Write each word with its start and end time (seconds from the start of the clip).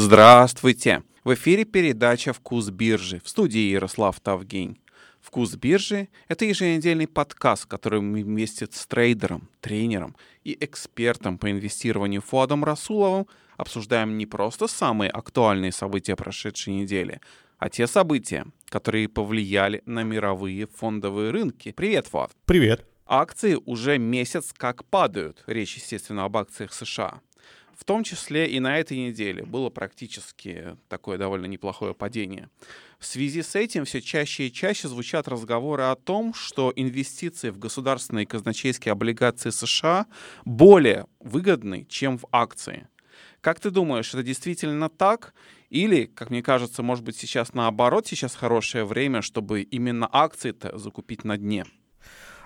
Здравствуйте! 0.00 1.02
В 1.24 1.34
эфире 1.34 1.64
передача 1.64 2.32
«Вкус 2.32 2.70
биржи» 2.70 3.20
в 3.24 3.28
студии 3.28 3.72
Ярослав 3.72 4.20
Тавгень. 4.20 4.78
«Вкус 5.20 5.56
биржи»— 5.56 6.08
это 6.28 6.44
еженедельный 6.44 7.08
подкаст, 7.08 7.66
который 7.66 8.00
мы 8.00 8.22
вместе 8.22 8.68
с 8.70 8.86
трейдером, 8.86 9.48
тренером 9.60 10.14
и 10.44 10.56
экспертом 10.60 11.36
по 11.36 11.50
инвестированию 11.50 12.22
Фуадом 12.22 12.62
Расуловым 12.62 13.26
обсуждаем 13.56 14.16
не 14.16 14.26
просто 14.26 14.68
самые 14.68 15.10
актуальные 15.10 15.72
события 15.72 16.14
прошедшей 16.14 16.74
недели, 16.74 17.20
а 17.58 17.68
те 17.68 17.88
события, 17.88 18.46
которые 18.68 19.08
повлияли 19.08 19.82
на 19.84 20.04
мировые 20.04 20.68
фондовые 20.68 21.32
рынки. 21.32 21.72
Привет, 21.72 22.06
Фуад! 22.06 22.30
Привет! 22.44 22.86
Акции 23.04 23.58
уже 23.64 23.98
месяц 23.98 24.52
как 24.56 24.84
падают. 24.84 25.42
Речь, 25.48 25.74
естественно, 25.74 26.24
об 26.24 26.36
акциях 26.36 26.72
США. 26.72 27.20
В 27.78 27.84
том 27.84 28.02
числе 28.02 28.50
и 28.50 28.58
на 28.58 28.76
этой 28.76 28.98
неделе 28.98 29.44
было 29.44 29.70
практически 29.70 30.76
такое 30.88 31.16
довольно 31.16 31.46
неплохое 31.46 31.94
падение. 31.94 32.50
В 32.98 33.06
связи 33.06 33.40
с 33.40 33.54
этим 33.54 33.84
все 33.84 34.02
чаще 34.02 34.48
и 34.48 34.52
чаще 34.52 34.88
звучат 34.88 35.28
разговоры 35.28 35.84
о 35.84 35.94
том, 35.94 36.34
что 36.34 36.72
инвестиции 36.74 37.50
в 37.50 37.58
государственные 37.60 38.26
казначейские 38.26 38.90
облигации 38.90 39.50
США 39.50 40.06
более 40.44 41.06
выгодны, 41.20 41.86
чем 41.88 42.18
в 42.18 42.26
акции. 42.32 42.88
Как 43.40 43.60
ты 43.60 43.70
думаешь, 43.70 44.12
это 44.12 44.24
действительно 44.24 44.88
так? 44.88 45.32
Или, 45.70 46.06
как 46.06 46.30
мне 46.30 46.42
кажется, 46.42 46.82
может 46.82 47.04
быть 47.04 47.16
сейчас 47.16 47.54
наоборот, 47.54 48.08
сейчас 48.08 48.34
хорошее 48.34 48.86
время, 48.86 49.22
чтобы 49.22 49.62
именно 49.62 50.08
акции-то 50.10 50.76
закупить 50.76 51.22
на 51.22 51.36
дне? 51.38 51.64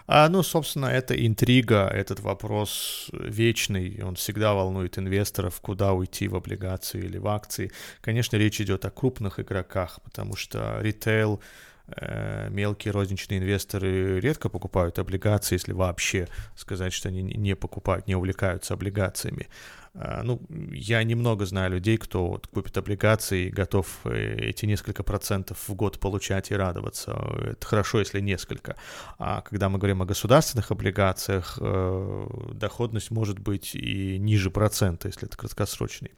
А, 0.07 0.29
ну, 0.29 0.43
собственно, 0.43 0.87
это 0.87 1.15
интрига, 1.15 1.87
этот 1.89 2.21
вопрос 2.21 3.09
вечный, 3.13 4.03
он 4.03 4.17
всегда 4.17 4.55
волнует 4.55 4.99
инвесторов, 4.99 5.61
куда 5.61 5.93
уйти 5.93 6.29
в 6.29 6.37
облигации 6.37 7.05
или 7.05 7.19
в 7.19 7.29
акции. 7.29 7.71
Конечно, 8.01 8.37
речь 8.37 8.61
идет 8.61 8.85
о 8.85 8.91
крупных 8.91 9.39
игроках, 9.41 10.01
потому 10.03 10.37
что 10.37 10.79
ритейл, 10.81 11.41
э, 11.87 12.49
мелкие 12.51 12.93
розничные 12.93 13.39
инвесторы 13.39 14.21
редко 14.21 14.49
покупают 14.49 14.99
облигации, 14.99 15.55
если 15.55 15.73
вообще 15.73 16.29
сказать, 16.57 16.93
что 16.93 17.09
они 17.09 17.23
не 17.23 17.55
покупают, 17.55 18.07
не 18.07 18.17
увлекаются 18.17 18.75
облигациями. 18.75 19.49
А, 19.95 20.23
ну, 20.23 20.41
я 20.73 21.03
немного 21.05 21.45
знаю 21.45 21.73
людей, 21.73 21.99
кто 21.99 22.29
вот 22.29 22.47
купит 22.47 22.77
облигации 22.79 23.51
готов 23.51 23.87
э, 24.05 24.37
эти 24.39 24.65
несколько 24.65 25.03
процентов 25.03 25.69
в 25.69 25.75
год 25.75 26.01
получать 26.01 26.51
и 26.51 26.55
радоваться. 26.55 27.13
Это 27.43 27.67
хорошо, 27.67 27.99
если 27.99 28.21
несколько. 28.21 28.77
А 29.19 29.43
когда 29.43 29.69
мы 29.69 29.79
говорим 29.79 30.01
о 30.01 30.07
государственных 30.07 30.71
облигациях, 30.71 31.59
э, 31.61 32.27
доходность 32.55 33.11
может 33.11 33.39
быть 33.39 33.75
и 33.75 34.19
ниже 34.19 34.51
процента, 34.51 35.09
если 35.09 35.27
это 35.27 35.37
краткосрочный. 35.37 36.13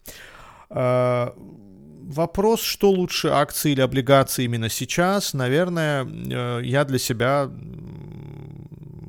А, 0.71 1.35
вопрос, 1.37 2.63
что 2.63 2.91
лучше, 2.91 3.29
акции 3.29 3.73
или 3.73 3.81
облигации 3.81 4.45
именно 4.45 4.69
сейчас, 4.69 5.35
наверное, 5.35 6.05
э, 6.05 6.61
я 6.63 6.85
для 6.85 6.99
себя 6.99 7.51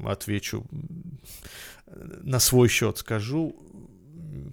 отвечу 0.08 0.66
на 2.23 2.39
свой 2.39 2.67
счет 2.67 2.97
скажу, 2.97 3.55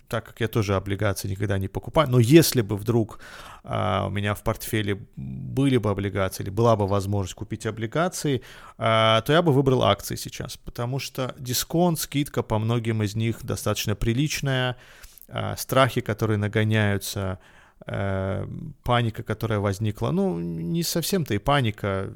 так 0.09 0.27
как 0.27 0.41
я 0.41 0.49
тоже 0.49 0.77
облигации 0.77 1.29
никогда 1.29 1.59
не 1.59 1.69
покупаю, 1.69 2.09
но 2.11 2.19
если 2.19 2.63
бы 2.63 2.77
вдруг 2.77 3.21
а, 3.65 4.07
у 4.07 4.11
меня 4.11 4.35
в 4.35 4.43
портфеле 4.43 5.07
были 5.17 5.77
бы 5.77 5.91
облигации 5.91 6.43
или 6.43 6.51
была 6.51 6.77
бы 6.77 6.87
возможность 6.87 7.35
купить 7.35 7.67
облигации, 7.67 8.43
а, 8.79 9.21
то 9.23 9.33
я 9.33 9.43
бы 9.43 9.53
выбрал 9.53 9.83
акции 9.83 10.17
сейчас, 10.17 10.57
потому 10.57 10.99
что 10.99 11.35
дисконт, 11.39 11.99
скидка 11.99 12.43
по 12.43 12.59
многим 12.59 13.03
из 13.03 13.15
них 13.15 13.45
достаточно 13.45 13.95
приличная, 13.95 14.77
а, 15.29 15.57
страхи, 15.57 16.01
которые 16.01 16.39
нагоняются, 16.39 17.39
а, 17.87 18.49
паника, 18.83 19.23
которая 19.23 19.59
возникла, 19.59 20.11
ну, 20.11 20.39
не 20.39 20.83
совсем-то 20.83 21.35
и 21.35 21.39
паника, 21.39 22.13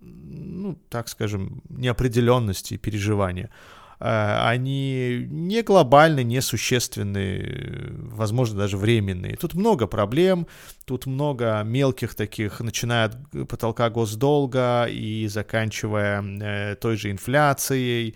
ну, 0.00 0.78
так 0.88 1.08
скажем, 1.08 1.62
неопределенности 1.68 2.74
и 2.74 2.78
переживания– 2.78 3.50
Э, 3.60 3.83
они 4.06 5.26
не 5.30 5.62
глобальны, 5.62 6.22
не 6.22 6.42
существенны, 6.42 7.92
возможно, 8.12 8.58
даже 8.58 8.76
временные. 8.76 9.36
Тут 9.36 9.54
много 9.54 9.86
проблем, 9.86 10.46
тут 10.84 11.06
много 11.06 11.62
мелких 11.64 12.14
таких, 12.14 12.60
начиная 12.60 13.06
от 13.06 13.48
потолка 13.48 13.88
госдолга 13.88 14.84
и 14.84 15.26
заканчивая 15.28 16.22
э, 16.22 16.76
той 16.76 16.96
же 16.96 17.10
инфляцией, 17.10 18.14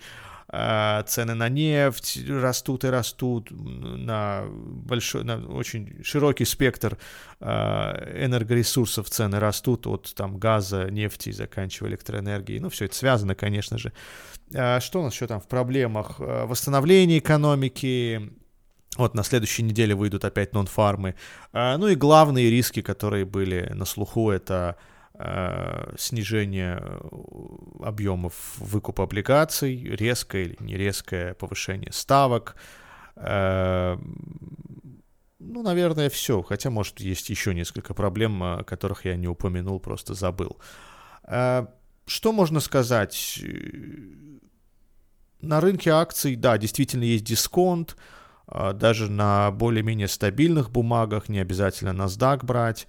а, 0.51 1.03
цены 1.03 1.35
на 1.35 1.47
нефть 1.47 2.19
растут 2.27 2.83
и 2.83 2.87
растут, 2.87 3.49
на, 3.51 4.45
большой, 4.49 5.23
на 5.23 5.37
очень 5.45 6.03
широкий 6.03 6.45
спектр 6.45 6.97
энергоресурсов 7.39 9.09
цены 9.09 9.39
растут 9.39 9.85
от 9.85 10.11
там, 10.15 10.37
газа, 10.37 10.89
нефти, 10.89 11.31
заканчивая 11.31 11.91
электроэнергией. 11.91 12.59
Ну, 12.59 12.69
все 12.69 12.85
это 12.85 12.95
связано, 12.95 13.35
конечно 13.35 13.77
же. 13.77 13.93
А, 14.55 14.79
что 14.79 15.01
у 15.01 15.03
нас 15.03 15.13
еще 15.13 15.27
там 15.27 15.39
в 15.39 15.47
проблемах? 15.47 16.19
Восстановление 16.19 17.19
экономики, 17.19 18.31
вот 18.97 19.15
на 19.15 19.23
следующей 19.23 19.63
неделе 19.63 19.95
выйдут 19.95 20.25
опять 20.25 20.53
нон-фармы. 20.53 21.15
Ну 21.53 21.87
и 21.87 21.95
главные 21.95 22.49
риски, 22.49 22.81
которые 22.81 23.25
были 23.25 23.71
на 23.73 23.85
слуху, 23.85 24.29
это 24.31 24.77
снижение 25.97 26.79
э, 26.81 26.99
объемов 27.83 28.55
выкупа 28.57 29.03
облигаций, 29.03 29.75
резкое 29.75 30.43
или 30.43 30.55
не 30.61 30.77
резкое 30.77 31.33
повышение 31.33 31.91
ставок. 31.91 32.55
Ну, 33.17 33.97
наверное, 35.39 36.09
все. 36.09 36.41
Хотя, 36.41 36.69
может, 36.69 37.01
есть 37.01 37.29
еще 37.29 37.53
несколько 37.53 37.93
проблем, 37.93 38.41
о 38.41 38.63
которых 38.63 39.03
я 39.03 39.17
не 39.17 39.27
упомянул, 39.27 39.81
просто 39.81 40.13
забыл. 40.13 40.57
Что 42.09 42.31
можно 42.31 42.59
сказать? 42.59 43.39
На 45.41 45.61
рынке 45.61 45.91
акций, 45.91 46.35
да, 46.35 46.57
действительно 46.57 47.03
есть 47.03 47.23
дисконт. 47.23 47.95
Даже 48.47 49.11
на 49.11 49.51
более-менее 49.51 50.07
стабильных 50.07 50.71
бумагах 50.71 51.29
не 51.29 51.37
обязательно 51.37 51.89
NASDAQ 51.89 52.43
брать. 52.43 52.87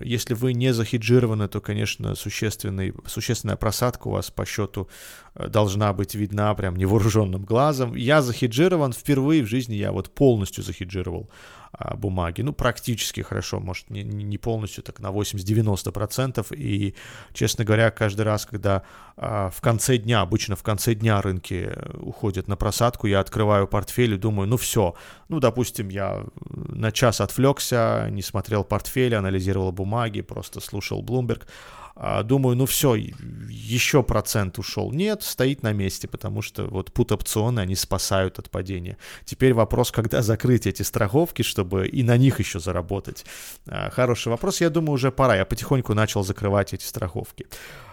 Если 0.00 0.34
вы 0.34 0.52
не 0.52 0.72
захеджированы, 0.72 1.46
то, 1.46 1.60
конечно, 1.60 2.16
существенный, 2.16 2.92
существенная 3.06 3.56
просадка 3.56 4.08
у 4.08 4.12
вас 4.12 4.30
по 4.30 4.44
счету 4.46 4.88
э, 5.34 5.48
должна 5.48 5.92
быть 5.92 6.14
видна 6.14 6.54
прям 6.54 6.76
невооруженным 6.76 7.42
глазом. 7.42 7.94
Я 7.94 8.22
захеджирован 8.22 8.92
впервые 8.92 9.42
в 9.42 9.46
жизни, 9.46 9.74
я 9.74 9.92
вот 9.92 10.14
полностью 10.14 10.62
захеджировал 10.62 11.28
а, 11.28 11.61
бумаги. 11.94 12.42
Ну, 12.42 12.52
практически 12.52 13.22
хорошо, 13.22 13.60
может, 13.60 13.90
не, 13.90 14.02
не 14.02 14.38
полностью, 14.38 14.84
так 14.84 15.00
на 15.00 15.10
80-90%. 15.10 16.54
И, 16.54 16.94
честно 17.32 17.64
говоря, 17.64 17.90
каждый 17.90 18.22
раз, 18.22 18.46
когда 18.46 18.82
а, 19.16 19.50
в 19.50 19.60
конце 19.60 19.96
дня, 19.96 20.20
обычно 20.20 20.56
в 20.56 20.62
конце 20.62 20.94
дня 20.94 21.20
рынки 21.22 21.70
э, 21.70 21.98
уходят 21.98 22.48
на 22.48 22.56
просадку, 22.56 23.06
я 23.06 23.20
открываю 23.20 23.66
портфель 23.66 24.14
и 24.14 24.18
думаю, 24.18 24.48
ну 24.48 24.56
все, 24.56 24.94
ну, 25.28 25.40
допустим, 25.40 25.88
я 25.88 26.24
на 26.50 26.92
час 26.92 27.20
отвлекся, 27.20 28.08
не 28.10 28.22
смотрел 28.22 28.64
портфель, 28.64 29.14
анализировал 29.14 29.72
бумаги, 29.72 30.20
просто 30.20 30.60
слушал 30.60 31.02
Bloomberg, 31.02 31.42
а, 31.44 31.81
думаю, 32.24 32.56
ну 32.56 32.66
все, 32.66 32.94
еще 32.94 34.02
процент 34.02 34.58
ушел. 34.58 34.92
Нет, 34.92 35.22
стоит 35.22 35.62
на 35.62 35.72
месте, 35.72 36.08
потому 36.08 36.42
что 36.42 36.64
вот 36.64 36.92
пут-опционы, 36.92 37.60
они 37.60 37.74
спасают 37.74 38.38
от 38.38 38.50
падения. 38.50 38.96
Теперь 39.24 39.54
вопрос, 39.54 39.90
когда 39.90 40.22
закрыть 40.22 40.66
эти 40.66 40.82
страховки, 40.82 41.42
чтобы 41.42 41.86
и 41.86 42.02
на 42.02 42.16
них 42.16 42.38
еще 42.38 42.60
заработать. 42.60 43.24
А, 43.66 43.90
хороший 43.90 44.28
вопрос, 44.28 44.60
я 44.60 44.70
думаю, 44.70 44.92
уже 44.92 45.12
пора. 45.12 45.36
Я 45.36 45.44
потихоньку 45.44 45.94
начал 45.94 46.22
закрывать 46.24 46.72
эти 46.72 46.84
страховки. 46.84 47.46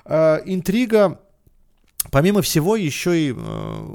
А, 0.06 0.42
интрига, 0.46 1.20
помимо 2.12 2.42
всего, 2.42 2.76
еще 2.76 3.20
и 3.20 3.36
э, 3.36 3.88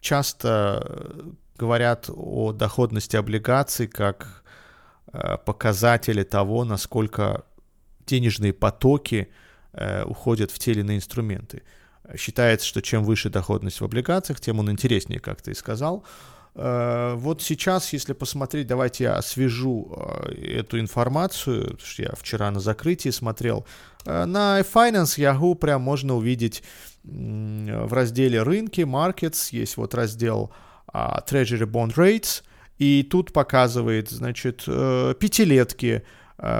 часто 0.00 1.34
говорят 1.58 2.08
о 2.08 2.52
доходности 2.52 3.16
облигаций 3.16 3.86
как 3.86 4.42
э, 5.12 5.36
показатели 5.44 6.22
того, 6.22 6.64
насколько 6.64 7.44
денежные 8.06 8.52
потоки 8.52 9.28
э, 9.72 10.04
уходят 10.04 10.50
в 10.50 10.58
те 10.58 10.72
или 10.72 10.80
иные 10.80 10.98
инструменты. 10.98 11.62
Считается, 12.16 12.66
что 12.66 12.82
чем 12.82 13.04
выше 13.04 13.30
доходность 13.30 13.80
в 13.80 13.84
облигациях, 13.84 14.40
тем 14.40 14.58
он 14.58 14.70
интереснее, 14.70 15.20
как 15.20 15.40
ты 15.40 15.52
и 15.52 15.54
сказал. 15.54 16.04
Э, 16.54 17.14
вот 17.16 17.42
сейчас, 17.42 17.92
если 17.92 18.12
посмотреть, 18.12 18.66
давайте 18.66 19.04
я 19.04 19.14
освежу 19.14 19.94
э, 19.96 20.58
эту 20.58 20.78
информацию, 20.78 21.62
потому 21.62 21.80
что 21.86 22.02
я 22.02 22.12
вчера 22.14 22.50
на 22.50 22.60
закрытии 22.60 23.10
смотрел. 23.10 23.66
Э, 24.04 24.24
на 24.26 24.60
Finance 24.60 25.18
Yahoo 25.18 25.54
прям 25.54 25.82
можно 25.82 26.14
увидеть 26.16 26.62
в 27.04 27.92
разделе 27.92 28.42
рынки, 28.42 28.82
markets, 28.82 29.48
есть 29.50 29.76
вот 29.76 29.92
раздел 29.92 30.52
а, 30.86 31.20
Treasury 31.28 31.68
Bond 31.68 31.96
Rates, 31.96 32.44
и 32.78 33.02
тут 33.02 33.32
показывает, 33.32 34.10
значит, 34.10 34.66
пятилетки, 34.66 36.04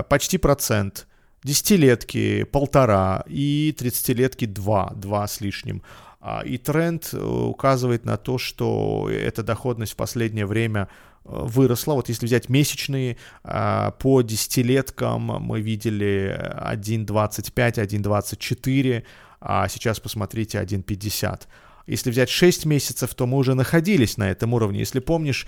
почти 0.09 0.38
процент, 0.38 1.06
десятилетки 1.44 2.44
полтора 2.44 3.25
и 3.27 3.75
тридцатилетки 3.77 4.44
два, 4.47 4.93
два 4.94 5.27
с 5.27 5.41
лишним. 5.41 5.83
А, 6.21 6.43
и 6.43 6.56
тренд 6.59 7.11
э, 7.12 7.19
указывает 7.19 8.05
на 8.05 8.17
то, 8.17 8.39
что 8.39 9.09
эта 9.11 9.43
доходность 9.43 9.93
в 9.93 9.97
последнее 9.97 10.47
время 10.47 10.89
выросла. 11.25 11.94
Вот 11.94 12.09
если 12.09 12.27
взять 12.27 12.49
месячные, 12.49 13.17
по 13.44 14.23
десятилеткам 14.23 15.23
мы 15.23 15.61
видели 15.61 16.37
1.25, 16.75 17.53
1.24, 17.55 19.05
а 19.41 19.69
сейчас 19.69 20.00
посмотрите 20.00 20.59
1.50. 20.59 21.43
Если 21.87 22.11
взять 22.11 22.29
6 22.29 22.65
месяцев, 22.67 23.15
то 23.15 23.27
мы 23.27 23.38
уже 23.38 23.55
находились 23.55 24.17
на 24.17 24.31
этом 24.31 24.55
уровне. 24.55 24.81
Если 24.81 25.00
помнишь, 25.00 25.47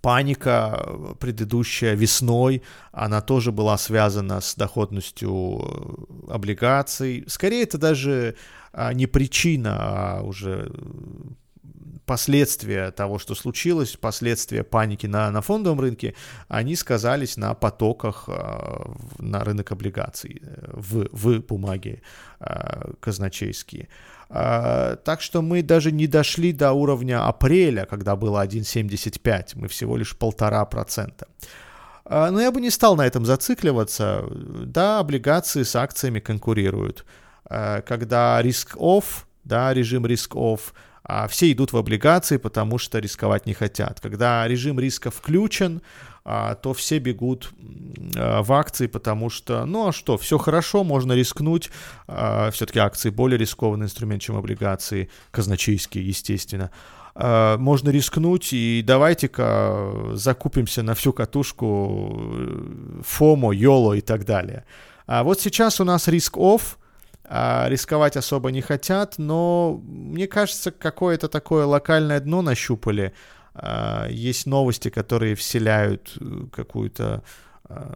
паника 0.00 1.14
предыдущая 1.20 1.94
весной, 1.94 2.62
она 2.92 3.20
тоже 3.20 3.52
была 3.52 3.76
связана 3.78 4.40
с 4.40 4.54
доходностью 4.54 5.60
э, 6.28 6.32
облигаций. 6.32 7.24
Скорее, 7.26 7.62
это 7.62 7.78
даже 7.78 8.36
а, 8.72 8.92
не 8.92 9.06
причина, 9.06 9.76
а 9.78 10.22
уже 10.22 10.70
последствия 12.06 12.92
того, 12.92 13.18
что 13.18 13.34
случилось, 13.34 13.96
последствия 13.96 14.62
паники 14.62 15.06
на, 15.06 15.30
на 15.30 15.42
фондовом 15.42 15.80
рынке, 15.80 16.14
они 16.48 16.76
сказались 16.76 17.36
на 17.36 17.54
потоках 17.54 18.24
э, 18.28 18.92
на 19.18 19.44
рынок 19.44 19.72
облигаций, 19.72 20.40
э, 20.40 20.70
в, 20.72 21.08
в 21.10 21.40
бумаги 21.40 22.02
э, 22.40 22.92
казначейские. 23.00 23.88
А, 24.28 24.96
так 24.96 25.20
что 25.20 25.42
мы 25.42 25.62
даже 25.62 25.92
не 25.92 26.06
дошли 26.06 26.52
до 26.52 26.72
уровня 26.72 27.26
апреля, 27.26 27.86
когда 27.86 28.16
было 28.16 28.44
1,75, 28.44 29.52
мы 29.54 29.68
всего 29.68 29.96
лишь 29.96 30.16
полтора 30.16 30.64
процента. 30.64 31.26
А, 32.04 32.30
но 32.30 32.40
я 32.40 32.50
бы 32.50 32.60
не 32.60 32.70
стал 32.70 32.96
на 32.96 33.06
этом 33.06 33.24
зацикливаться. 33.24 34.24
Да, 34.30 34.98
облигации 34.98 35.62
с 35.62 35.76
акциями 35.76 36.20
конкурируют. 36.20 37.04
А, 37.44 37.82
когда 37.82 38.40
risk-off, 38.42 39.26
да, 39.44 39.72
режим 39.72 40.06
risk-off, 40.06 40.74
все 41.28 41.52
идут 41.52 41.72
в 41.72 41.76
облигации, 41.76 42.36
потому 42.36 42.78
что 42.78 42.98
рисковать 42.98 43.46
не 43.46 43.54
хотят. 43.54 44.00
Когда 44.00 44.46
режим 44.48 44.80
риска 44.80 45.12
включен, 45.12 45.80
а, 45.80 46.15
то 46.26 46.74
все 46.74 46.98
бегут 46.98 47.50
а, 48.16 48.42
в 48.42 48.52
акции, 48.52 48.88
потому 48.88 49.30
что, 49.30 49.64
ну 49.64 49.88
а 49.88 49.92
что, 49.92 50.18
все 50.18 50.38
хорошо, 50.38 50.82
можно 50.84 51.12
рискнуть. 51.12 51.70
А, 52.08 52.50
Все-таки 52.50 52.78
акции 52.80 53.10
более 53.10 53.38
рискованный 53.38 53.86
инструмент, 53.86 54.22
чем 54.22 54.36
облигации, 54.36 55.08
казначейские, 55.30 56.06
естественно 56.06 56.70
можно 57.18 57.88
рискнуть 57.88 58.52
и 58.52 58.84
давайте-ка 58.86 60.10
закупимся 60.12 60.82
на 60.82 60.94
всю 60.94 61.14
катушку 61.14 62.14
э, 62.14 63.00
FOMO, 63.02 63.54
YOLO 63.54 63.94
и 63.94 64.02
так 64.02 64.26
далее. 64.26 64.66
А 65.06 65.24
вот 65.24 65.40
сейчас 65.40 65.80
у 65.80 65.84
нас 65.84 66.08
risk-off, 66.08 66.76
рисковать 67.30 68.18
особо 68.18 68.50
не 68.50 68.60
хотят, 68.60 69.14
но 69.16 69.80
мне 69.86 70.26
кажется, 70.26 70.70
какое-то 70.70 71.28
такое 71.28 71.64
локальное 71.64 72.20
дно 72.20 72.42
нащупали, 72.42 73.14
а, 73.14 73.14
есть 74.10 74.46
новости, 74.46 74.90
которые 74.90 75.34
вселяют 75.34 76.16
э, 76.20 76.46
какую-то 76.52 77.22
а, 77.68 77.94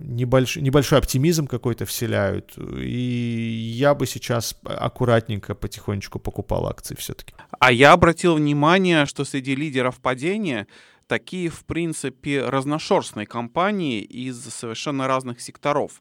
небольшой, 0.00 0.62
небольшой 0.62 0.98
оптимизм 0.98 1.46
какой-то 1.46 1.84
вселяют. 1.84 2.54
И 2.56 3.74
я 3.76 3.94
бы 3.94 4.06
сейчас 4.06 4.56
аккуратненько, 4.64 5.54
потихонечку 5.54 6.18
покупал 6.18 6.66
акции 6.66 6.94
все-таки. 6.94 7.34
А 7.58 7.70
я 7.72 7.92
обратил 7.92 8.36
внимание, 8.36 9.06
что 9.06 9.24
среди 9.24 9.54
лидеров 9.54 10.00
падения 10.00 10.66
такие, 11.06 11.50
в 11.50 11.64
принципе, 11.64 12.44
разношерстные 12.44 13.26
компании 13.26 14.00
из 14.00 14.40
совершенно 14.42 15.06
разных 15.06 15.40
секторов. 15.40 16.00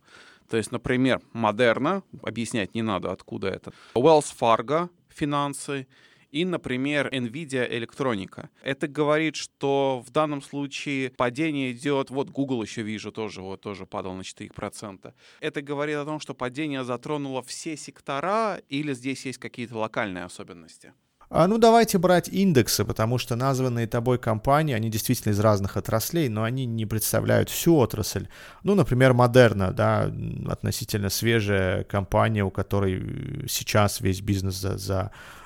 То 0.50 0.57
есть, 0.57 0.71
например, 0.71 1.19
Модерна, 1.33 2.03
объяснять 2.23 2.73
не 2.73 2.81
надо, 2.81 3.12
откуда 3.12 3.50
это, 3.50 3.71
Wells 3.95 4.33
Fargo, 4.39 4.89
финансы, 5.09 5.88
и, 6.31 6.45
например, 6.45 7.09
NVIDIA 7.09 7.67
электроника. 7.77 8.49
Это 8.63 8.87
говорит, 8.87 9.35
что 9.35 10.03
в 10.05 10.11
данном 10.11 10.41
случае 10.41 11.11
падение 11.11 11.71
идет, 11.71 12.09
вот 12.09 12.29
Google 12.29 12.63
еще 12.63 12.81
вижу 12.81 13.11
тоже, 13.11 13.41
вот 13.41 13.61
тоже 13.61 13.85
падал 13.85 14.13
на 14.13 14.21
4%. 14.21 15.13
Это 15.41 15.61
говорит 15.61 15.97
о 15.97 16.05
том, 16.05 16.19
что 16.19 16.33
падение 16.33 16.83
затронуло 16.83 17.41
все 17.41 17.77
сектора 17.77 18.61
или 18.69 18.93
здесь 18.93 19.25
есть 19.25 19.39
какие-то 19.39 19.77
локальные 19.77 20.25
особенности? 20.25 20.93
А, 21.31 21.47
ну, 21.47 21.59
давайте 21.59 21.99
брать 21.99 22.27
индексы, 22.27 22.83
потому 22.83 23.19
что 23.19 23.35
названные 23.35 23.85
тобой 23.85 24.17
компании, 24.17 24.73
они 24.73 24.89
действительно 24.89 25.31
из 25.31 25.39
разных 25.39 25.77
отраслей, 25.77 26.27
но 26.27 26.41
они 26.41 26.65
не 26.65 26.87
представляют 26.87 27.51
всю 27.51 27.75
отрасль. 27.75 28.27
Ну, 28.63 28.73
например, 28.73 29.13
Модерна, 29.13 29.71
да, 29.71 30.11
относительно 30.47 31.09
свежая 31.09 31.83
компания, 31.83 32.43
у 32.43 32.49
которой 32.49 33.45
сейчас 33.47 34.01
весь 34.01 34.21
бизнес 34.21 34.55
за, 34.55 34.79
за 34.79 35.11
Э, 35.11 35.38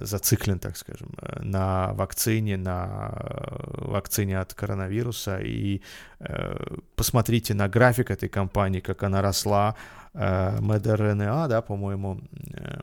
зациклен, 0.00 0.58
так 0.58 0.76
скажем, 0.76 1.08
на 1.40 1.92
вакцине, 1.92 2.56
на 2.56 3.12
э, 3.14 3.90
вакцине 3.90 4.40
от 4.40 4.54
коронавируса. 4.54 5.38
И 5.38 5.82
э, 6.20 6.76
посмотрите 6.96 7.54
на 7.54 7.68
график 7.68 8.10
этой 8.10 8.28
компании, 8.28 8.80
как 8.80 9.02
она 9.02 9.22
росла. 9.22 9.76
Э, 10.14 10.58
MedRNA, 10.58 11.48
да, 11.48 11.62
по-моему, 11.62 12.20
э, 12.54 12.80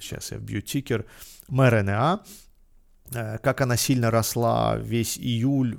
сейчас 0.00 0.32
я 0.32 0.38
вбью 0.38 0.62
тикер, 0.62 1.04
э, 3.14 3.38
как 3.38 3.60
она 3.60 3.76
сильно 3.76 4.10
росла 4.10 4.76
весь 4.76 5.18
июль, 5.18 5.76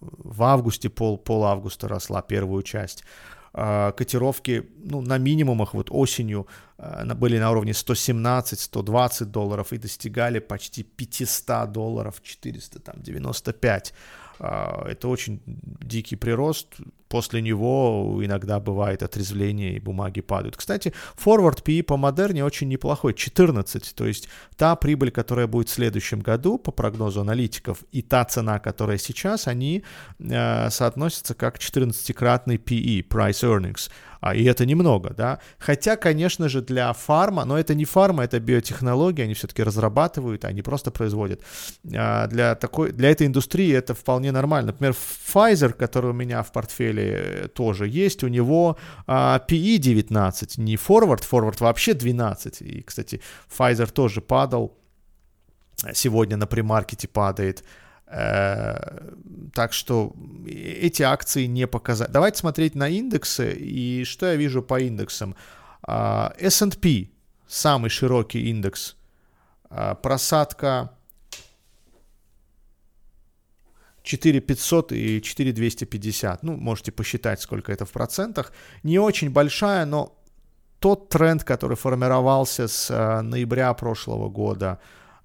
в 0.00 0.42
августе, 0.42 0.88
пол, 0.88 1.18
пол 1.18 1.44
августа 1.44 1.88
росла 1.88 2.22
первую 2.22 2.62
часть. 2.62 3.04
А, 3.56 3.92
котировки 3.92 4.64
ну, 4.84 5.00
на 5.00 5.16
минимумах 5.18 5.74
вот 5.74 5.88
осенью 5.90 6.48
а, 6.76 7.04
были 7.14 7.38
на 7.38 7.52
уровне 7.52 7.70
117-120 7.72 9.24
долларов 9.26 9.72
и 9.72 9.78
достигали 9.78 10.40
почти 10.40 10.82
500 10.82 11.70
долларов, 11.70 12.20
495. 12.20 13.94
А, 14.40 14.86
это 14.88 15.08
очень 15.08 15.40
дикий 15.46 16.16
прирост. 16.16 16.74
После 17.14 17.40
него 17.40 18.20
иногда 18.24 18.58
бывает 18.58 19.04
отрезвление 19.04 19.76
и 19.76 19.78
бумаги 19.78 20.20
падают. 20.20 20.56
Кстати, 20.56 20.92
форвард 21.14 21.60
PE 21.60 21.84
по 21.84 21.96
модерне 21.96 22.44
очень 22.44 22.68
неплохой, 22.68 23.14
14. 23.14 23.94
То 23.94 24.04
есть 24.04 24.28
та 24.56 24.74
прибыль, 24.74 25.12
которая 25.12 25.46
будет 25.46 25.68
в 25.68 25.72
следующем 25.72 26.18
году, 26.18 26.58
по 26.58 26.72
прогнозу 26.72 27.20
аналитиков, 27.20 27.84
и 27.92 28.02
та 28.02 28.24
цена, 28.24 28.58
которая 28.58 28.98
сейчас, 28.98 29.46
они 29.46 29.84
э, 30.18 30.70
соотносятся 30.70 31.34
как 31.34 31.58
14-кратный 31.58 32.56
PE, 32.56 33.06
Price 33.06 33.44
Earnings 33.44 33.88
а, 34.24 34.34
и 34.34 34.44
это 34.44 34.64
немного, 34.64 35.12
да. 35.16 35.38
Хотя, 35.58 35.96
конечно 35.96 36.48
же, 36.48 36.62
для 36.62 36.92
фарма, 36.92 37.44
но 37.44 37.58
это 37.58 37.74
не 37.74 37.84
фарма, 37.84 38.24
это 38.24 38.40
биотехнологии, 38.40 39.24
они 39.24 39.34
все-таки 39.34 39.62
разрабатывают, 39.62 40.46
они 40.46 40.62
просто 40.62 40.90
производят. 40.90 41.42
А, 41.94 42.26
для, 42.26 42.54
такой, 42.54 42.92
для 42.92 43.10
этой 43.10 43.26
индустрии 43.26 43.70
это 43.74 43.92
вполне 43.92 44.32
нормально. 44.32 44.72
Например, 44.72 44.94
Pfizer, 45.34 45.74
который 45.74 46.10
у 46.10 46.14
меня 46.14 46.42
в 46.42 46.52
портфеле 46.52 47.04
э, 47.04 47.48
тоже 47.48 47.86
есть, 47.86 48.24
у 48.24 48.28
него 48.28 48.78
а, 49.06 49.44
PE 49.46 49.76
19, 49.76 50.58
не 50.58 50.76
forward, 50.76 51.22
forward 51.30 51.56
вообще 51.60 51.92
12. 51.92 52.62
И, 52.62 52.80
кстати, 52.80 53.20
Pfizer 53.50 53.92
тоже 53.92 54.22
падал, 54.22 54.72
сегодня 55.92 56.38
на 56.38 56.46
примаркете 56.46 57.08
падает. 57.08 57.62
Э, 58.06 59.10
так 59.54 59.72
что 59.72 60.14
эти 60.46 61.02
акции 61.02 61.46
не 61.46 61.66
показали. 61.66 62.10
Давайте 62.10 62.38
смотреть 62.38 62.74
на 62.74 62.88
индексы. 62.88 63.52
И 63.52 64.04
что 64.04 64.26
я 64.26 64.36
вижу 64.36 64.62
по 64.62 64.80
индексам? 64.80 65.36
А, 65.82 66.34
S&P, 66.38 67.10
самый 67.46 67.90
широкий 67.90 68.50
индекс, 68.50 68.96
а, 69.70 69.94
просадка 69.94 70.90
4500 74.02 74.92
и 74.92 75.22
4250. 75.22 76.42
Ну, 76.42 76.56
можете 76.56 76.92
посчитать, 76.92 77.40
сколько 77.40 77.72
это 77.72 77.84
в 77.84 77.90
процентах. 77.90 78.52
Не 78.82 78.98
очень 78.98 79.30
большая, 79.30 79.86
но 79.86 80.18
тот 80.78 81.08
тренд, 81.08 81.44
который 81.44 81.76
формировался 81.76 82.68
с 82.68 82.90
э, 82.90 83.22
ноября 83.22 83.72
прошлого 83.72 84.28
года, 84.28 84.78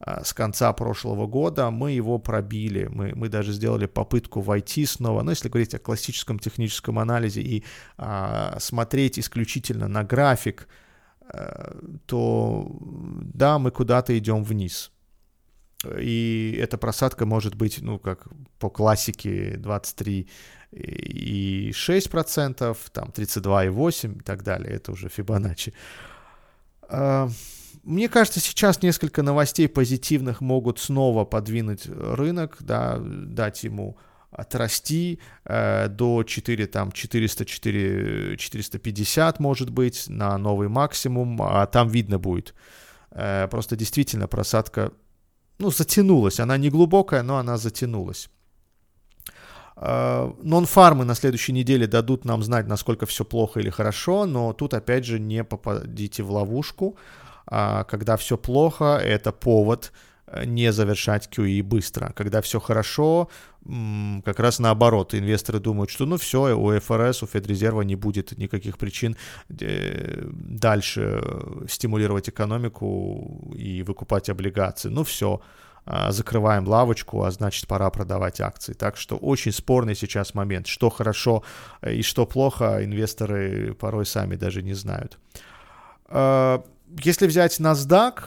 с 0.06 0.34
конца 0.34 0.72
прошлого 0.74 1.28
года, 1.28 1.72
мы 1.72 1.92
его 1.92 2.20
пробили, 2.20 2.88
мы, 2.90 3.14
мы 3.16 3.28
даже 3.28 3.52
сделали 3.52 3.86
попытку 3.86 4.40
войти 4.40 4.86
снова, 4.86 5.24
но 5.24 5.32
если 5.32 5.50
говорить 5.50 5.74
о 5.76 5.80
классическом 5.80 6.40
техническом 6.40 7.00
анализе 7.00 7.42
и 7.42 7.64
а, 7.98 8.58
смотреть 8.60 9.20
исключительно 9.20 9.88
на 9.88 10.04
график, 10.04 10.70
а, 11.22 11.78
то 12.06 12.68
да, 12.82 13.60
мы 13.60 13.72
куда-то 13.72 14.18
идем 14.18 14.44
вниз. 14.44 14.92
И 15.98 16.58
эта 16.62 16.78
просадка 16.78 17.26
может 17.26 17.56
быть, 17.56 17.82
ну, 17.82 18.00
как 18.00 18.28
по 18.58 18.70
классике 18.70 19.56
23 19.58 20.30
и 20.72 21.72
6 21.74 22.10
процентов, 22.10 22.90
там 22.92 23.10
32,8 23.10 24.20
и 24.20 24.24
так 24.24 24.44
далее. 24.44 24.76
Это 24.76 24.92
уже 24.92 25.10
Фибоначчи. 25.10 25.74
А, 26.90 27.30
мне 27.90 28.08
кажется, 28.08 28.40
сейчас 28.40 28.84
несколько 28.84 29.24
новостей 29.24 29.68
позитивных 29.68 30.42
могут 30.42 30.78
снова 30.78 31.26
подвинуть 31.26 31.88
рынок, 31.88 32.58
да, 32.60 33.00
дать 33.00 33.64
ему 33.64 33.98
отрасти 34.30 35.20
э, 35.44 35.88
до 35.88 36.24
4, 36.24 36.68
там, 36.68 36.92
400, 36.92 37.46
4, 37.46 38.38
450, 38.38 39.40
может 39.40 39.72
быть, 39.72 40.06
на 40.08 40.38
новый 40.38 40.70
максимум, 40.70 41.42
а 41.42 41.66
там 41.66 41.88
видно 41.88 42.20
будет. 42.20 42.54
Э, 43.10 43.48
просто 43.50 43.76
действительно 43.76 44.28
просадка 44.28 44.92
ну, 45.58 45.72
затянулась. 45.72 46.40
Она 46.40 46.58
не 46.58 46.70
глубокая, 46.70 47.24
но 47.24 47.38
она 47.38 47.58
затянулась. 47.58 48.30
Нон-фармы 49.82 51.06
на 51.06 51.16
следующей 51.16 51.54
неделе 51.54 51.88
дадут 51.88 52.26
нам 52.26 52.44
знать, 52.44 52.68
насколько 52.68 53.06
все 53.06 53.24
плохо 53.26 53.62
или 53.62 53.70
хорошо, 53.70 54.26
но 54.26 54.54
тут 54.54 54.74
опять 54.74 55.06
же 55.06 55.20
не 55.20 55.44
попадите 55.44 56.22
в 56.22 56.32
ловушку. 56.32 56.98
А, 57.50 57.84
когда 57.84 58.16
все 58.16 58.38
плохо, 58.38 59.00
это 59.04 59.32
повод 59.32 59.92
э, 60.28 60.46
не 60.46 60.72
завершать 60.72 61.30
QE 61.36 61.64
быстро. 61.64 62.14
Когда 62.16 62.42
все 62.42 62.60
хорошо, 62.60 63.30
как 64.24 64.40
раз 64.40 64.60
наоборот, 64.60 65.14
инвесторы 65.16 65.60
думают, 65.60 65.90
что 65.90 66.06
ну 66.06 66.18
все, 66.18 66.56
у 66.56 66.80
ФРС, 66.80 67.24
у 67.24 67.28
Федрезерва 67.28 67.82
не 67.82 67.96
будет 67.96 68.38
никаких 68.38 68.78
причин 68.78 69.18
э, 69.50 70.24
дальше 70.32 71.24
стимулировать 71.68 72.30
экономику 72.30 73.52
и 73.56 73.84
выкупать 73.84 74.30
облигации. 74.30 74.90
Ну 74.90 75.04
все, 75.04 75.42
а, 75.86 76.12
закрываем 76.12 76.68
лавочку, 76.68 77.24
а 77.24 77.32
значит 77.32 77.68
пора 77.68 77.90
продавать 77.90 78.40
акции. 78.42 78.74
Так 78.74 78.96
что 78.96 79.18
очень 79.18 79.52
спорный 79.52 79.96
сейчас 79.96 80.36
момент. 80.36 80.68
Что 80.68 80.90
хорошо 80.92 81.44
э, 81.82 81.96
и 81.96 82.04
что 82.04 82.28
плохо, 82.28 82.84
инвесторы 82.84 83.74
порой 83.74 84.06
сами 84.06 84.36
даже 84.36 84.62
не 84.62 84.76
знают. 84.76 85.18
Если 87.04 87.28
взять 87.28 87.60
NASDAQ, 87.60 88.24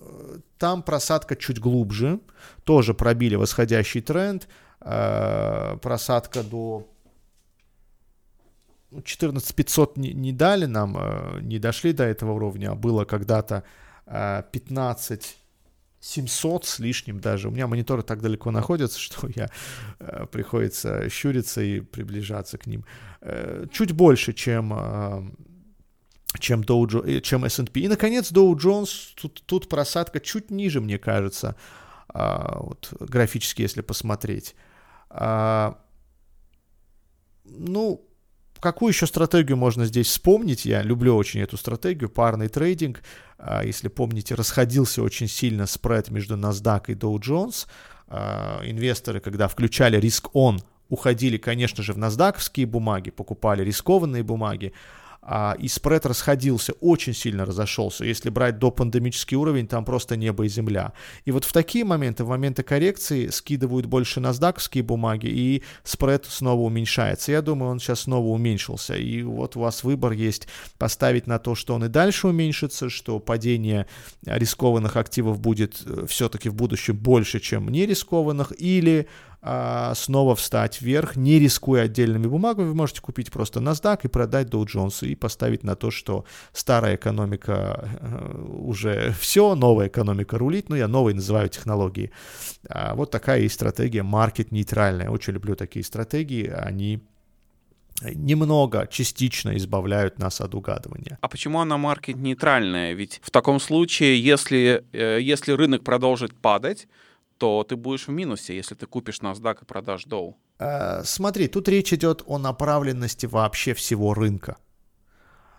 э, 0.00 0.38
там 0.58 0.82
просадка 0.82 1.36
чуть 1.36 1.58
глубже, 1.58 2.20
тоже 2.64 2.94
пробили 2.94 3.36
восходящий 3.36 4.00
тренд, 4.00 4.48
а, 4.80 5.76
просадка 5.78 6.42
до 6.42 6.86
14500 9.04 9.96
не, 9.96 10.12
не 10.12 10.32
дали 10.32 10.66
нам, 10.66 10.96
э, 10.98 11.40
не 11.42 11.58
дошли 11.58 11.92
до 11.92 12.04
этого 12.04 12.32
уровня, 12.32 12.72
а 12.72 12.74
было 12.74 13.04
когда-то 13.04 13.64
15 14.06 15.36
700 16.06 16.64
с 16.64 16.78
лишним 16.78 17.20
даже. 17.20 17.48
У 17.48 17.50
меня 17.50 17.66
мониторы 17.66 18.02
так 18.02 18.22
далеко 18.22 18.50
находятся, 18.50 18.98
что 19.00 19.28
я 19.34 19.50
э, 19.98 20.26
приходится 20.30 21.08
щуриться 21.10 21.60
и 21.60 21.80
приближаться 21.80 22.58
к 22.58 22.66
ним. 22.66 22.84
Э, 23.20 23.66
чуть 23.72 23.92
больше, 23.92 24.32
чем, 24.32 24.72
э, 24.72 25.22
чем, 26.38 26.62
Dow, 26.62 27.04
э, 27.06 27.20
чем 27.20 27.44
S&P. 27.44 27.80
И, 27.80 27.88
наконец, 27.88 28.32
Dow 28.32 28.54
Jones, 28.54 29.14
тут, 29.14 29.42
тут 29.46 29.68
просадка 29.68 30.20
чуть 30.20 30.50
ниже, 30.50 30.80
мне 30.80 30.98
кажется, 30.98 31.56
э, 32.14 32.58
вот, 32.58 32.92
графически, 33.00 33.62
если 33.62 33.82
посмотреть. 33.82 34.54
Э, 35.10 35.74
ну, 37.44 38.06
какую 38.60 38.90
еще 38.90 39.06
стратегию 39.06 39.56
можно 39.56 39.86
здесь 39.86 40.08
вспомнить? 40.08 40.64
Я 40.64 40.82
люблю 40.82 41.16
очень 41.16 41.40
эту 41.40 41.56
стратегию, 41.56 42.10
парный 42.10 42.48
трейдинг. 42.48 43.02
А, 43.38 43.64
если 43.64 43.88
помните, 43.88 44.34
расходился 44.34 45.02
очень 45.02 45.28
сильно 45.28 45.66
спред 45.66 46.10
между 46.10 46.36
NASDAQ 46.36 46.84
и 46.88 46.94
Dow 46.94 47.16
Jones. 47.18 47.66
А, 48.08 48.60
инвесторы, 48.64 49.20
когда 49.20 49.48
включали 49.48 49.98
риск-он, 49.98 50.60
уходили, 50.88 51.36
конечно 51.36 51.82
же, 51.82 51.92
в 51.92 51.98
NASDAQ 51.98 52.66
бумаги, 52.66 53.10
покупали 53.10 53.62
рискованные 53.62 54.22
бумаги, 54.22 54.72
а, 54.72 55.05
и 55.58 55.68
спред 55.68 56.06
расходился, 56.06 56.72
очень 56.80 57.14
сильно 57.14 57.44
разошелся. 57.44 58.04
Если 58.04 58.30
брать 58.30 58.58
до 58.58 58.70
пандемический 58.70 59.36
уровень, 59.36 59.66
там 59.66 59.84
просто 59.84 60.16
небо 60.16 60.44
и 60.44 60.48
земля. 60.48 60.92
И 61.24 61.32
вот 61.32 61.44
в 61.44 61.52
такие 61.52 61.84
моменты, 61.84 62.24
в 62.24 62.28
моменты 62.28 62.62
коррекции, 62.62 63.28
скидывают 63.28 63.86
больше 63.86 64.20
насдаковские 64.20 64.84
бумаги, 64.84 65.26
и 65.26 65.62
спред 65.82 66.26
снова 66.26 66.60
уменьшается. 66.60 67.32
Я 67.32 67.42
думаю, 67.42 67.72
он 67.72 67.80
сейчас 67.80 68.00
снова 68.00 68.28
уменьшился. 68.28 68.96
И 68.96 69.22
вот 69.22 69.56
у 69.56 69.60
вас 69.60 69.82
выбор 69.82 70.12
есть 70.12 70.46
поставить 70.78 71.26
на 71.26 71.38
то, 71.38 71.54
что 71.54 71.74
он 71.74 71.84
и 71.84 71.88
дальше 71.88 72.28
уменьшится, 72.28 72.88
что 72.88 73.18
падение 73.18 73.86
рискованных 74.24 74.96
активов 74.96 75.40
будет 75.40 75.82
э, 75.84 76.06
все-таки 76.06 76.48
в 76.48 76.54
будущем 76.54 76.96
больше, 76.96 77.40
чем 77.40 77.68
нерискованных, 77.68 78.52
или 78.58 79.08
а, 79.35 79.35
снова 79.94 80.34
встать 80.34 80.80
вверх, 80.80 81.16
не 81.16 81.38
рискуя 81.38 81.82
отдельными 81.82 82.26
бумагами, 82.26 82.68
вы 82.68 82.74
можете 82.74 83.00
купить 83.00 83.30
просто 83.30 83.60
NASDAQ 83.60 84.00
и 84.04 84.08
продать 84.08 84.48
Dow 84.48 84.64
Jones 84.64 85.06
и 85.06 85.14
поставить 85.14 85.62
на 85.62 85.76
то, 85.76 85.90
что 85.90 86.24
старая 86.52 86.96
экономика 86.96 87.88
э, 88.00 88.44
уже 88.58 89.12
все, 89.20 89.54
новая 89.54 89.88
экономика 89.88 90.38
рулит, 90.38 90.68
ну 90.68 90.76
я 90.76 90.88
новой 90.88 91.14
называю 91.14 91.48
технологии. 91.48 92.10
А 92.68 92.94
вот 92.94 93.10
такая 93.10 93.40
и 93.42 93.48
стратегия 93.48 94.02
маркет-нейтральная. 94.02 95.10
Очень 95.10 95.34
люблю 95.34 95.54
такие 95.54 95.84
стратегии, 95.84 96.48
они 96.48 97.00
немного, 98.02 98.86
частично 98.90 99.56
избавляют 99.56 100.18
нас 100.18 100.40
от 100.40 100.54
угадывания. 100.54 101.18
А 101.20 101.28
почему 101.28 101.60
она 101.60 101.78
маркет-нейтральная? 101.78 102.92
Ведь 102.92 103.20
в 103.22 103.30
таком 103.30 103.60
случае, 103.60 104.22
если, 104.22 104.84
э, 104.92 105.18
если 105.20 105.52
рынок 105.52 105.82
продолжит 105.82 106.34
падать, 106.34 106.88
то 107.38 107.64
ты 107.64 107.76
будешь 107.76 108.08
в 108.08 108.12
минусе, 108.12 108.56
если 108.56 108.74
ты 108.74 108.86
купишь 108.86 109.20
NASDAQ 109.20 109.62
и 109.62 109.64
продашь 109.64 110.06
Dow. 110.06 110.34
Э, 110.58 111.02
смотри, 111.04 111.48
тут 111.48 111.68
речь 111.68 111.92
идет 111.92 112.22
о 112.26 112.38
направленности 112.38 113.26
вообще 113.26 113.74
всего 113.74 114.14
рынка. 114.14 114.56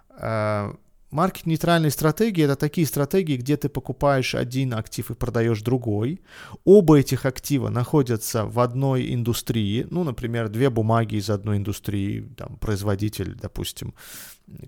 Э, 0.10 0.74
маркет-нейтральные 1.12 1.92
стратегии 1.92 2.44
это 2.44 2.56
такие 2.56 2.88
стратегии, 2.88 3.38
где 3.38 3.56
ты 3.58 3.70
покупаешь 3.70 4.36
один 4.36 4.74
актив 4.74 5.12
и 5.12 5.14
продаешь 5.14 5.62
другой. 5.62 6.22
Оба 6.66 7.00
этих 7.00 7.26
актива 7.26 7.70
находятся 7.70 8.46
в 8.46 8.60
одной 8.60 9.14
индустрии. 9.14 9.88
Ну, 9.90 10.04
например, 10.04 10.50
две 10.50 10.70
бумаги 10.70 11.16
из 11.16 11.30
одной 11.30 11.58
индустрии, 11.58 12.28
там, 12.36 12.58
производитель, 12.58 13.36
допустим, 13.36 13.94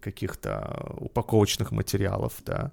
каких-то 0.01 0.95
упаковочных 0.99 1.71
материалов, 1.71 2.33
да. 2.45 2.71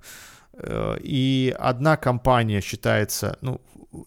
Э, 0.58 0.96
и 1.00 1.54
одна 1.58 1.96
компания 1.96 2.60
считается, 2.60 3.38
ну, 3.40 3.60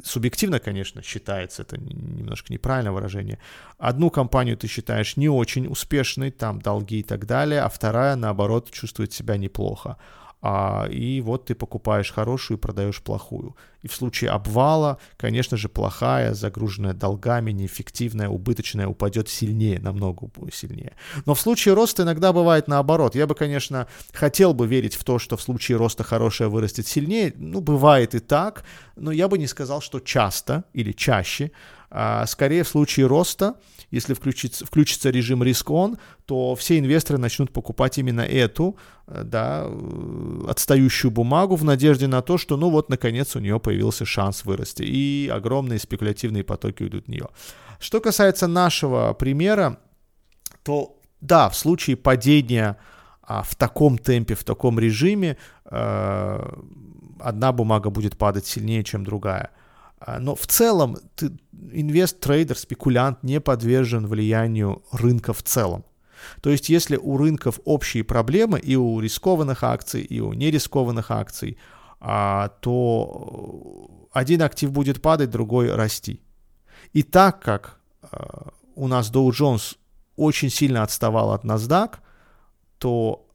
субъективно, 0.04 0.60
конечно, 0.60 1.02
считается, 1.02 1.62
это 1.64 1.78
немножко 1.78 2.54
неправильное 2.54 2.92
выражение. 2.92 3.40
Одну 3.78 4.10
компанию 4.10 4.58
ты 4.58 4.68
считаешь 4.68 5.18
не 5.18 5.30
очень 5.30 5.68
успешной, 5.68 6.32
там 6.32 6.62
долги 6.62 7.00
и 7.00 7.04
так 7.04 7.26
далее, 7.26 7.62
а 7.62 7.70
вторая, 7.70 8.16
наоборот, 8.16 8.72
чувствует 8.72 9.14
себя 9.14 9.38
неплохо 9.38 9.98
а, 10.42 10.88
и 10.90 11.20
вот 11.22 11.46
ты 11.46 11.56
покупаешь 11.56 12.12
хорошую 12.12 12.58
и 12.58 12.62
продаешь 12.62 13.02
плохую. 13.02 13.56
И 13.82 13.88
в 13.88 13.94
случае 13.94 14.30
обвала, 14.30 14.98
конечно 15.18 15.58
же, 15.58 15.68
плохая, 15.70 16.34
загруженная 16.34 16.94
долгами, 16.94 17.52
неэффективная, 17.52 18.30
убыточная 18.30 18.88
упадет 18.88 19.30
сильнее, 19.30 19.80
намного 19.80 20.30
сильнее. 20.52 20.94
Но 21.26 21.34
в 21.34 21.42
случае 21.42 21.74
роста 21.74 22.04
иногда 22.04 22.32
бывает 22.32 22.68
наоборот. 22.68 23.16
Я 23.16 23.28
бы, 23.28 23.36
конечно, 23.36 23.88
хотел 24.14 24.54
бы 24.54 24.68
верить 24.68 24.96
в 24.96 25.04
то, 25.04 25.20
что 25.20 25.36
в 25.36 25.42
случае 25.42 25.78
роста 25.78 26.04
хорошая 26.04 26.48
вырастет 26.48 26.88
сильнее. 26.88 27.34
Ну, 27.36 27.62
бывает 27.62 28.16
и 28.16 28.20
так, 28.20 28.64
но 28.96 29.12
я 29.12 29.28
бы 29.28 29.38
не 29.38 29.48
сказал, 29.48 29.82
что 29.82 30.00
часто 30.00 30.64
или 30.74 30.92
чаще. 30.94 31.52
А 31.92 32.26
скорее 32.28 32.64
в 32.64 32.68
случае 32.68 33.08
роста 33.08 33.56
если 33.92 34.14
включится, 34.14 34.66
включится 34.66 35.10
режим 35.10 35.44
риск-он, 35.44 35.98
то 36.26 36.56
все 36.56 36.78
инвесторы 36.78 37.18
начнут 37.18 37.52
покупать 37.52 37.98
именно 37.98 38.22
эту, 38.22 38.78
э, 39.08 39.24
да, 39.24 39.66
э, 39.66 40.46
отстающую 40.48 41.12
бумагу 41.12 41.56
в 41.56 41.64
надежде 41.64 42.08
на 42.08 42.22
то, 42.22 42.38
что, 42.38 42.58
ну 42.58 42.70
вот, 42.70 42.90
наконец 42.90 43.36
у 43.36 43.40
нее 43.40 43.60
появился 43.60 44.06
шанс 44.06 44.46
вырасти, 44.46 44.84
и 44.84 45.28
огромные 45.34 45.80
спекулятивные 45.80 46.44
потоки 46.44 46.84
уйдут 46.84 47.06
в 47.06 47.10
нее. 47.10 47.30
Что 47.80 48.00
касается 48.00 48.48
нашего 48.48 49.14
примера, 49.14 49.80
то 50.64 51.00
да, 51.22 51.50
в 51.50 51.58
случае 51.58 51.96
падения 51.96 52.78
а, 53.24 53.42
в 53.42 53.56
таком 53.56 53.98
темпе, 53.98 54.36
в 54.36 54.44
таком 54.44 54.80
режиме, 54.80 55.38
э, 55.66 56.58
одна 57.20 57.52
бумага 57.52 57.90
будет 57.90 58.18
падать 58.18 58.46
сильнее, 58.46 58.84
чем 58.84 59.04
другая. 59.04 59.52
А, 60.00 60.20
но 60.20 60.36
в 60.36 60.48
целом 60.48 60.98
ты, 61.16 61.32
инвест-трейдер, 61.72 62.58
спекулянт 62.58 63.24
не 63.24 63.40
подвержен 63.40 64.08
влиянию 64.08 64.84
рынка 64.92 65.34
в 65.34 65.44
целом. 65.44 65.86
То 66.42 66.50
есть 66.50 66.70
если 66.70 66.98
у 66.98 67.18
рынков 67.18 67.60
общие 67.66 68.04
проблемы 68.04 68.60
и 68.60 68.76
у 68.76 69.00
рискованных 69.00 69.64
акций, 69.64 70.02
и 70.02 70.20
у 70.20 70.34
нерискованных 70.34 71.12
акций, 71.12 71.58
а, 72.00 72.50
то 72.62 74.08
один 74.12 74.42
актив 74.42 74.72
будет 74.72 75.02
падать, 75.02 75.30
другой 75.30 75.74
расти. 75.74 76.22
И 76.94 77.04
так 77.04 77.42
как 77.42 77.80
а, 78.02 78.50
у 78.76 78.88
нас 78.88 79.12
Dow 79.12 79.30
Jones 79.30 79.78
очень 80.16 80.50
сильно 80.50 80.84
отставал 80.84 81.32
от 81.32 81.46
NASDAQ, 81.46 81.96
то 82.78 83.26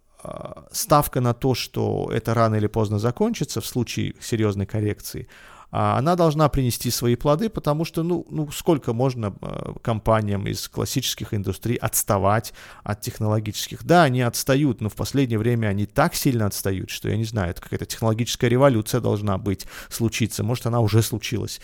ставка 0.72 1.20
на 1.20 1.34
то, 1.34 1.54
что 1.54 2.10
это 2.10 2.32
рано 2.32 2.54
или 2.54 2.66
поздно 2.66 2.98
закончится 2.98 3.60
в 3.60 3.66
случае 3.66 4.14
серьезной 4.20 4.64
коррекции, 4.64 5.28
она 5.76 6.14
должна 6.14 6.48
принести 6.48 6.88
свои 6.90 7.16
плоды, 7.16 7.48
потому 7.48 7.84
что, 7.84 8.04
ну, 8.04 8.24
ну 8.30 8.48
сколько 8.52 8.92
можно 8.92 9.34
э, 9.40 9.72
компаниям 9.82 10.46
из 10.46 10.68
классических 10.68 11.34
индустрий 11.34 11.74
отставать 11.74 12.52
от 12.84 13.00
технологических? 13.00 13.84
Да, 13.84 14.04
они 14.04 14.20
отстают, 14.22 14.80
но 14.80 14.88
в 14.88 14.94
последнее 14.94 15.36
время 15.36 15.66
они 15.66 15.86
так 15.86 16.14
сильно 16.14 16.46
отстают, 16.46 16.90
что, 16.90 17.08
я 17.08 17.16
не 17.16 17.24
знаю, 17.24 17.50
это 17.50 17.60
какая-то 17.60 17.86
технологическая 17.86 18.48
революция 18.48 19.00
должна 19.00 19.36
быть, 19.36 19.66
случиться, 19.88 20.44
может, 20.44 20.66
она 20.66 20.78
уже 20.78 21.02
случилась. 21.02 21.60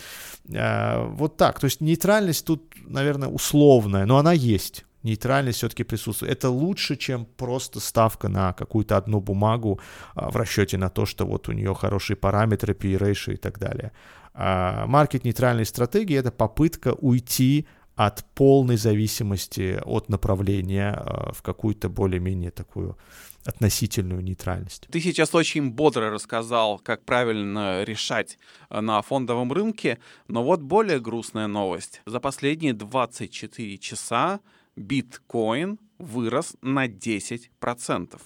Э, 0.49 1.05
вот 1.05 1.37
так, 1.37 1.61
то 1.61 1.65
есть 1.65 1.79
нейтральность 1.79 2.45
тут, 2.45 2.75
наверное, 2.85 3.29
условная, 3.29 4.05
но 4.05 4.17
она 4.17 4.33
есть 4.33 4.83
нейтральность 5.03 5.57
все-таки 5.57 5.83
присутствует. 5.83 6.31
Это 6.31 6.49
лучше, 6.49 6.95
чем 6.95 7.25
просто 7.25 7.79
ставка 7.79 8.29
на 8.29 8.53
какую-то 8.53 8.97
одну 8.97 9.19
бумагу 9.19 9.79
а, 10.15 10.29
в 10.29 10.35
расчете 10.35 10.77
на 10.77 10.89
то, 10.89 11.05
что 11.05 11.25
вот 11.25 11.49
у 11.49 11.51
нее 11.51 11.73
хорошие 11.73 12.17
параметры, 12.17 12.73
P-ratio 12.73 13.33
и 13.33 13.37
так 13.37 13.59
далее. 13.59 13.91
А 14.33 14.85
маркет-нейтральные 14.87 15.65
стратегии— 15.65 16.15
это 16.17 16.31
попытка 16.31 16.93
уйти 16.93 17.67
от 17.95 18.25
полной 18.33 18.77
зависимости 18.77 19.79
от 19.83 20.09
направления 20.09 20.91
а, 20.91 21.33
в 21.33 21.41
какую-то 21.41 21.89
более-менее 21.89 22.51
такую 22.51 22.97
относительную 23.45 24.21
нейтральность. 24.21 24.87
Ты 24.91 25.01
сейчас 25.01 25.33
очень 25.33 25.71
бодро 25.71 26.11
рассказал, 26.11 26.79
как 26.79 27.03
правильно 27.03 27.83
решать 27.83 28.37
на 28.69 29.01
фондовом 29.01 29.51
рынке, 29.51 29.97
но 30.27 30.43
вот 30.43 30.61
более 30.61 30.99
грустная 30.99 31.47
новость. 31.47 32.01
За 32.05 32.19
последние 32.19 32.73
24 32.73 33.77
часа 33.79 34.39
биткоин 34.81 35.79
вырос 35.97 36.55
на 36.61 36.87
10%. 36.87 38.19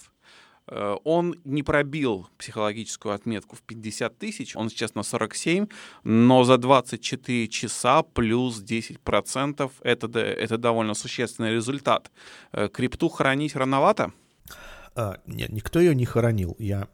Э, 0.68 0.96
он 1.04 1.36
не 1.44 1.62
пробил 1.62 2.28
психологическую 2.38 3.14
отметку 3.14 3.56
в 3.56 3.62
50 3.62 4.18
тысяч, 4.18 4.56
он 4.56 4.70
сейчас 4.70 4.94
на 4.94 5.02
47, 5.02 5.66
но 6.04 6.44
за 6.44 6.58
24 6.58 7.48
часа 7.48 8.02
плюс 8.02 8.62
10% 8.62 9.70
это, 9.82 10.18
это 10.18 10.58
довольно 10.58 10.94
существенный 10.94 11.54
результат. 11.54 12.10
Э, 12.52 12.68
крипту 12.68 13.08
хранить 13.08 13.56
рановато? 13.56 14.12
А, 14.94 15.18
нет, 15.26 15.52
никто 15.52 15.78
ее 15.78 15.94
не 15.94 16.06
хоронил. 16.06 16.56
Я 16.58 16.88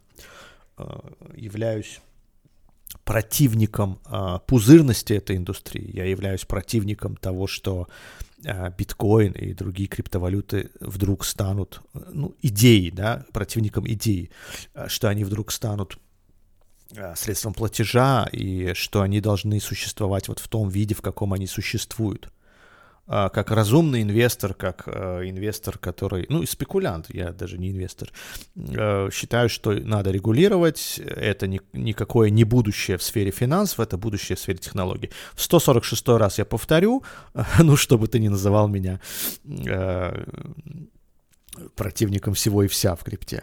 а, 0.77 1.13
являюсь 1.37 2.01
противником 3.05 4.01
а, 4.05 4.39
пузырности 4.41 5.15
этой 5.15 5.37
индустрии. 5.37 5.91
Я 5.95 6.05
являюсь 6.05 6.45
противником 6.45 7.17
того, 7.17 7.47
что 7.47 7.89
биткоин 8.77 9.33
и 9.33 9.55
другие 9.55 9.89
криптовалюты 9.89 10.71
вдруг 10.81 11.25
станут, 11.25 11.81
ну, 11.93 12.35
идеей, 12.43 12.91
да, 12.91 13.25
противником 13.33 13.87
идеи, 13.87 14.31
а, 14.75 14.89
что 14.89 15.09
они 15.09 15.25
вдруг 15.25 15.53
станут 15.53 15.99
а, 16.97 17.15
средством 17.15 17.55
платежа 17.55 18.29
и 18.33 18.75
что 18.75 19.03
они 19.03 19.21
должны 19.21 19.61
существовать 19.61 20.29
вот 20.29 20.39
в 20.39 20.49
том 20.49 20.69
виде, 20.69 20.95
в 20.95 21.03
каком 21.03 21.33
они 21.33 21.47
существуют. 21.47 22.33
А, 23.07 23.29
как 23.31 23.51
разумный 23.51 24.03
инвестор, 24.03 24.55
как 24.55 24.85
э, 24.87 25.29
инвестор, 25.29 25.77
который, 25.77 26.27
ну, 26.29 26.47
спекулянт, 26.47 27.07
я 27.09 27.33
даже 27.33 27.59
не 27.59 27.71
инвестор, 27.71 28.11
э, 28.55 29.11
считаю, 29.13 29.49
что 29.49 29.73
надо 29.73 30.13
регулировать, 30.13 31.01
это 31.05 31.49
ни, 31.49 31.61
никакое 31.73 32.31
не 32.31 32.45
будущее 32.45 32.97
в 32.97 33.03
сфере 33.03 33.33
финансов, 33.33 33.81
это 33.81 33.97
будущее 33.97 34.37
в 34.37 34.41
сфере 34.41 34.59
технологий. 34.59 35.11
В 35.35 35.43
146 35.43 36.09
раз 36.11 36.39
я 36.39 36.45
повторю, 36.45 37.03
ну, 37.59 37.77
чтобы 37.77 38.07
ты 38.07 38.21
не 38.21 38.29
называл 38.29 38.69
меня 38.69 39.01
э, 39.45 40.25
противником 41.75 42.35
всего 42.35 42.63
и 42.63 42.69
вся 42.69 42.95
в 42.95 43.03
крипте. 43.03 43.43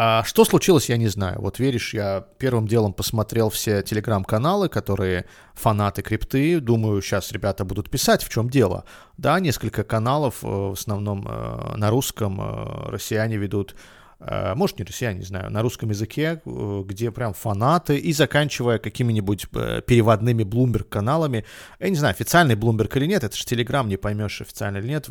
А 0.00 0.22
что 0.22 0.44
случилось, 0.44 0.88
я 0.88 0.96
не 0.96 1.08
знаю. 1.08 1.40
Вот 1.40 1.58
веришь, 1.58 1.92
я 1.92 2.24
первым 2.38 2.68
делом 2.68 2.92
посмотрел 2.92 3.50
все 3.50 3.82
телеграм-каналы, 3.82 4.68
которые 4.68 5.26
фанаты 5.54 6.02
крипты. 6.02 6.60
Думаю, 6.60 7.02
сейчас 7.02 7.32
ребята 7.32 7.64
будут 7.64 7.90
писать, 7.90 8.22
в 8.22 8.28
чем 8.28 8.48
дело. 8.48 8.84
Да, 9.16 9.40
несколько 9.40 9.82
каналов, 9.82 10.44
э, 10.44 10.46
в 10.46 10.74
основном 10.74 11.26
э, 11.28 11.76
на 11.76 11.90
русском, 11.90 12.40
э, 12.40 12.90
россияне 12.90 13.36
ведут 13.36 13.74
может, 14.20 14.80
не 14.80 14.84
россияне, 14.84 15.20
не 15.20 15.24
знаю, 15.24 15.48
на 15.48 15.62
русском 15.62 15.90
языке, 15.90 16.42
где 16.44 17.12
прям 17.12 17.34
фанаты, 17.34 17.98
и 17.98 18.12
заканчивая 18.12 18.80
какими-нибудь 18.80 19.48
переводными 19.48 20.42
Bloomberg 20.42 20.88
каналами. 20.88 21.44
Я 21.78 21.88
не 21.88 21.94
знаю, 21.94 22.10
официальный 22.14 22.56
Bloomberg 22.56 22.96
или 22.96 23.06
нет, 23.06 23.22
это 23.22 23.36
же 23.36 23.44
Телеграм, 23.44 23.88
не 23.88 23.96
поймешь, 23.96 24.40
официально 24.40 24.78
или 24.78 24.88
нет. 24.88 25.08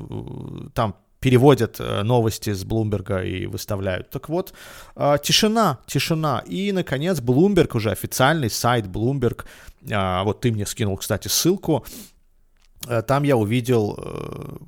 Там 0.74 0.98
переводят 1.20 1.80
э, 1.80 2.04
новости 2.04 2.54
с 2.54 2.64
Блумберга 2.64 3.24
и 3.24 3.48
выставляют. 3.48 4.10
Так 4.10 4.30
вот, 4.30 4.54
э, 4.96 5.18
тишина, 5.24 5.80
тишина. 5.88 6.44
И, 6.46 6.72
наконец, 6.72 7.20
Bloomberg, 7.20 7.76
уже 7.76 7.92
официальный 7.92 8.50
сайт 8.50 8.86
Bloomberg, 8.86 9.46
э, 9.90 10.24
вот 10.24 10.42
ты 10.42 10.52
мне 10.52 10.66
скинул, 10.66 10.98
кстати, 10.98 11.28
ссылку, 11.28 11.86
там 13.08 13.24
я 13.24 13.36
увидел, 13.36 14.00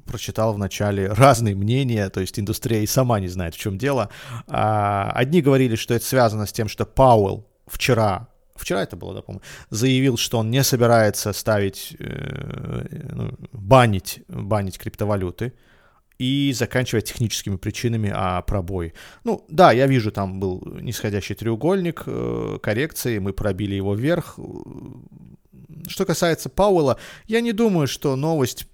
прочитал 0.06 0.54
вначале 0.54 1.08
разные 1.08 1.56
мнения, 1.56 2.10
то 2.10 2.20
есть 2.20 2.38
индустрия 2.38 2.82
и 2.82 2.88
сама 2.88 3.20
не 3.20 3.30
знает, 3.30 3.56
в 3.56 3.60
чем 3.60 3.78
дело. 3.78 4.10
А, 4.48 5.12
одни 5.14 5.42
говорили, 5.42 5.76
что 5.76 5.94
это 5.94 6.04
связано 6.04 6.46
с 6.46 6.52
тем, 6.52 6.68
что 6.68 6.86
Пауэлл 6.86 7.48
вчера 7.68 8.28
вчера 8.56 8.82
это 8.82 8.98
было, 8.98 9.14
да, 9.14 9.22
по-моему, 9.22 9.42
заявил, 9.70 10.18
что 10.18 10.40
он 10.40 10.52
не 10.52 10.64
собирается 10.64 11.32
ставить, 11.32 11.96
ну, 12.00 13.32
банить, 13.54 14.22
банить 14.28 14.78
криптовалюты 14.78 15.54
и 16.20 16.52
заканчивая 16.54 17.02
техническими 17.02 17.56
причинами 17.56 18.12
а 18.14 18.42
пробой. 18.42 18.94
Ну, 19.24 19.46
да, 19.48 19.72
я 19.72 19.88
вижу, 19.88 20.12
там 20.12 20.40
был 20.40 20.62
нисходящий 20.82 21.34
треугольник 21.34 22.04
э, 22.06 22.60
коррекции, 22.62 23.20
мы 23.20 23.34
пробили 23.34 23.76
его 23.76 23.96
вверх. 23.96 24.38
Что 25.88 26.06
касается 26.06 26.50
Пауэлла, 26.50 27.00
я 27.26 27.40
не 27.42 27.54
думаю, 27.54 27.88
что 27.88 28.16
новость 28.18 28.68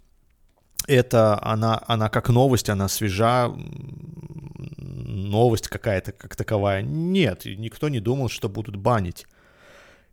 это 0.87 1.41
она, 1.43 1.81
она 1.87 2.09
как 2.09 2.29
новость, 2.29 2.69
она 2.69 2.87
свежа, 2.87 3.53
новость 4.77 5.67
какая-то 5.67 6.11
как 6.11 6.35
таковая. 6.35 6.81
Нет, 6.81 7.45
никто 7.45 7.89
не 7.89 7.99
думал, 7.99 8.29
что 8.29 8.49
будут 8.49 8.75
банить. 8.75 9.25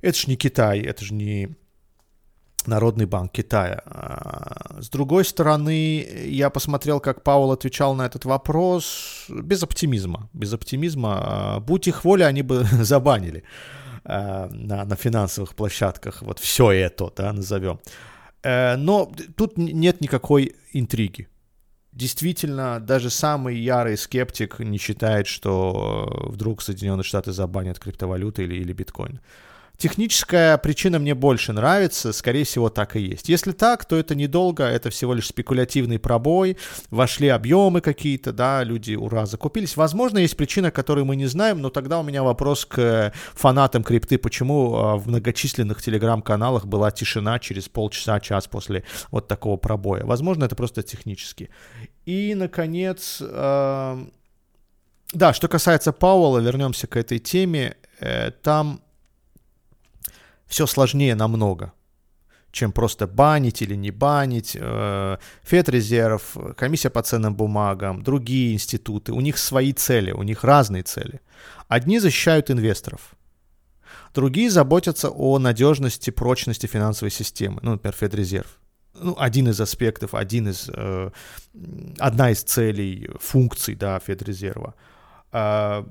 Это 0.03 0.19
же 0.19 0.29
не 0.29 0.37
Китай, 0.37 0.81
это 0.81 1.05
же 1.05 1.15
не 1.15 1.57
Народный 2.67 3.07
банк 3.07 3.33
Китая. 3.33 3.83
А, 3.85 4.81
с 4.81 4.89
другой 4.89 5.25
стороны, 5.25 6.07
я 6.27 6.51
посмотрел, 6.51 7.01
как 7.01 7.23
Паул 7.23 7.53
отвечал 7.53 7.95
на 7.95 8.07
этот 8.07 8.25
вопрос 8.25 9.27
без 9.29 9.63
оптимизма. 9.63 10.29
Без 10.33 10.53
оптимизма. 10.53 11.21
А, 11.23 11.61
будь 11.61 11.89
их 11.89 12.05
воля, 12.05 12.27
они 12.27 12.43
бы 12.43 12.65
забанили 12.81 13.45
а, 14.05 14.49
на, 14.51 14.85
на 14.85 14.97
финансовых 14.97 15.55
площадках. 15.55 16.23
Вот 16.23 16.39
все 16.39 16.71
это, 16.71 17.13
да, 17.17 17.33
назовем. 17.33 17.79
Э, 18.43 18.77
но 18.77 19.13
тут 19.37 19.57
нет 19.57 20.01
никакой 20.01 20.55
интриги. 20.73 21.29
Действительно, 21.93 22.81
даже 22.81 23.11
самый 23.11 23.59
ярый 23.59 23.99
скептик 23.99 24.59
не 24.61 24.79
считает, 24.79 25.27
что 25.27 26.29
вдруг 26.31 26.63
Соединенные 26.63 27.05
Штаты 27.05 27.33
забанят 27.33 27.79
криптовалюты 27.79 28.45
или, 28.45 28.55
или 28.55 28.73
биткоин. 28.73 29.21
Техническая 29.77 30.59
причина 30.59 31.01
мне 31.01 31.15
больше 31.15 31.53
нравится, 31.53 32.13
скорее 32.13 32.45
всего, 32.45 32.71
так 32.71 32.95
и 32.95 33.01
есть. 33.01 33.29
Если 33.29 33.51
так, 33.51 33.85
то 33.85 33.97
это 33.97 34.15
недолго, 34.15 34.65
это 34.65 34.91
всего 34.91 35.13
лишь 35.13 35.27
спекулятивный 35.27 35.99
пробой, 35.99 36.57
вошли 36.91 37.29
объемы 37.29 37.81
какие-то, 37.81 38.33
да, 38.33 38.63
люди, 38.63 38.95
ура, 38.95 39.27
закупились. 39.27 39.77
Возможно, 39.77 40.19
есть 40.19 40.37
причина, 40.37 40.71
которую 40.71 41.05
мы 41.05 41.17
не 41.17 41.27
знаем, 41.27 41.61
но 41.61 41.71
тогда 41.71 41.99
у 41.99 42.05
меня 42.05 42.23
вопрос 42.23 42.65
к 42.65 43.13
фанатам 43.35 43.83
крипты, 43.83 44.19
почему 44.19 44.77
а, 44.77 44.97
в 44.97 45.09
многочисленных 45.09 45.83
телеграм-каналах 45.83 46.67
была 46.67 46.93
тишина 46.93 47.41
через 47.41 47.69
полчаса, 47.69 48.21
час 48.21 48.47
после 48.47 48.85
вот 49.11 49.27
такого 49.27 49.57
пробоя. 49.57 50.05
Возможно, 50.05 50.45
это 50.45 50.55
просто 50.55 50.85
технически. 50.85 51.51
И, 52.07 52.35
наконец, 52.37 53.19
э, 53.21 54.07
да, 55.13 55.33
что 55.33 55.49
касается 55.49 55.93
Пауэлла, 55.93 56.39
вернемся 56.39 56.87
к 56.87 56.97
этой 56.97 57.19
теме, 57.19 57.77
э, 58.01 58.31
там 58.31 58.81
все 60.53 60.67
сложнее 60.67 61.15
намного, 61.15 61.73
чем 62.51 62.73
просто 62.73 63.07
банить 63.07 63.63
или 63.63 63.75
не 63.75 63.91
банить. 63.91 64.55
Э, 64.61 65.17
Федрезерв, 65.45 66.37
комиссия 66.57 66.91
по 66.91 67.03
ценным 67.03 67.35
бумагам, 67.35 68.03
другие 68.03 68.53
институты, 68.53 69.13
у 69.13 69.21
них 69.23 69.39
свои 69.39 69.73
цели, 69.73 70.13
у 70.13 70.23
них 70.23 70.45
разные 70.45 70.83
цели. 70.83 71.23
Одни 71.69 71.99
защищают 71.99 72.51
инвесторов, 72.51 73.15
другие 74.15 74.51
заботятся 74.51 75.09
о 75.09 75.39
надежности, 75.39 76.11
прочности 76.11 76.67
финансовой 76.67 77.11
системы, 77.11 77.61
ну, 77.63 77.73
например, 77.73 77.95
Федрезерв. 77.95 78.59
Ну, 78.95 79.17
один 79.19 79.49
из 79.49 79.59
аспектов, 79.59 80.15
один 80.15 80.49
из, 80.49 80.69
э, 80.69 81.11
одна 81.99 82.31
из 82.31 82.43
целей, 82.43 83.09
функций, 83.19 83.75
да, 83.75 83.99
Федрезерва. 83.99 84.75
Э, 85.33 85.83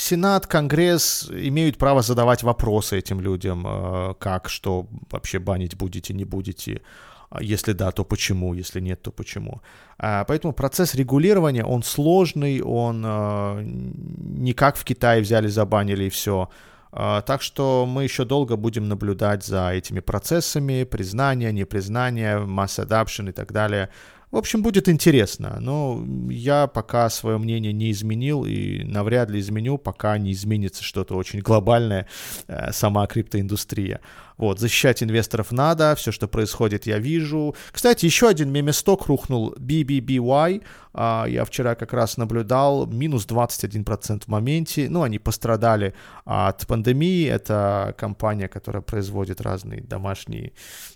Сенат, 0.00 0.46
Конгресс 0.46 1.28
имеют 1.30 1.76
право 1.76 2.00
задавать 2.00 2.42
вопросы 2.42 2.98
этим 2.98 3.20
людям, 3.20 3.66
э, 3.66 4.14
как, 4.18 4.48
что 4.48 4.86
вообще 5.10 5.38
банить 5.38 5.76
будете, 5.76 6.14
не 6.14 6.24
будете, 6.24 6.80
а 7.28 7.42
если 7.42 7.74
да, 7.74 7.92
то 7.92 8.02
почему, 8.02 8.54
если 8.54 8.80
нет, 8.80 9.02
то 9.02 9.10
почему. 9.10 9.60
А, 9.98 10.24
поэтому 10.24 10.54
процесс 10.54 10.94
регулирования, 10.94 11.66
он 11.66 11.82
сложный, 11.82 12.62
он 12.62 13.04
э, 13.04 13.62
не 13.62 14.54
как 14.54 14.76
в 14.76 14.84
Китае 14.84 15.20
взяли, 15.20 15.48
забанили 15.48 16.04
и 16.04 16.08
все. 16.08 16.48
А, 16.92 17.20
так 17.20 17.42
что 17.42 17.84
мы 17.86 18.04
еще 18.04 18.24
долго 18.24 18.56
будем 18.56 18.88
наблюдать 18.88 19.44
за 19.44 19.70
этими 19.70 20.00
процессами, 20.00 20.84
признания, 20.84 21.52
непризнания, 21.52 22.38
масс 22.38 22.78
adoption 22.78 23.28
и 23.28 23.32
так 23.32 23.52
далее. 23.52 23.90
В 24.30 24.36
общем, 24.36 24.62
будет 24.62 24.88
интересно, 24.88 25.56
но 25.60 26.04
я 26.30 26.68
пока 26.68 27.10
свое 27.10 27.36
мнение 27.38 27.72
не 27.72 27.90
изменил 27.90 28.44
и 28.44 28.84
навряд 28.84 29.28
ли 29.28 29.40
изменю, 29.40 29.76
пока 29.76 30.18
не 30.18 30.30
изменится 30.30 30.84
что-то 30.84 31.16
очень 31.16 31.40
глобальное, 31.40 32.06
э, 32.46 32.70
сама 32.70 33.08
криптоиндустрия. 33.08 34.00
Вот, 34.36 34.60
защищать 34.60 35.02
инвесторов 35.02 35.50
надо, 35.50 35.94
все, 35.96 36.12
что 36.12 36.28
происходит, 36.28 36.86
я 36.86 36.98
вижу. 36.98 37.56
Кстати, 37.72 38.06
еще 38.06 38.28
один 38.28 38.52
меместок 38.52 39.06
рухнул, 39.06 39.52
BBBY, 39.58 40.62
а, 40.94 41.26
я 41.28 41.44
вчера 41.44 41.74
как 41.74 41.92
раз 41.92 42.16
наблюдал, 42.16 42.86
минус 42.86 43.26
21% 43.26 44.24
в 44.24 44.28
моменте, 44.28 44.88
ну, 44.88 45.02
они 45.02 45.18
пострадали 45.18 45.92
от 46.24 46.66
пандемии, 46.68 47.26
это 47.26 47.94
компания, 47.98 48.46
которая 48.46 48.82
производит 48.82 49.40
разные 49.40 49.82
домашние, 49.82 50.52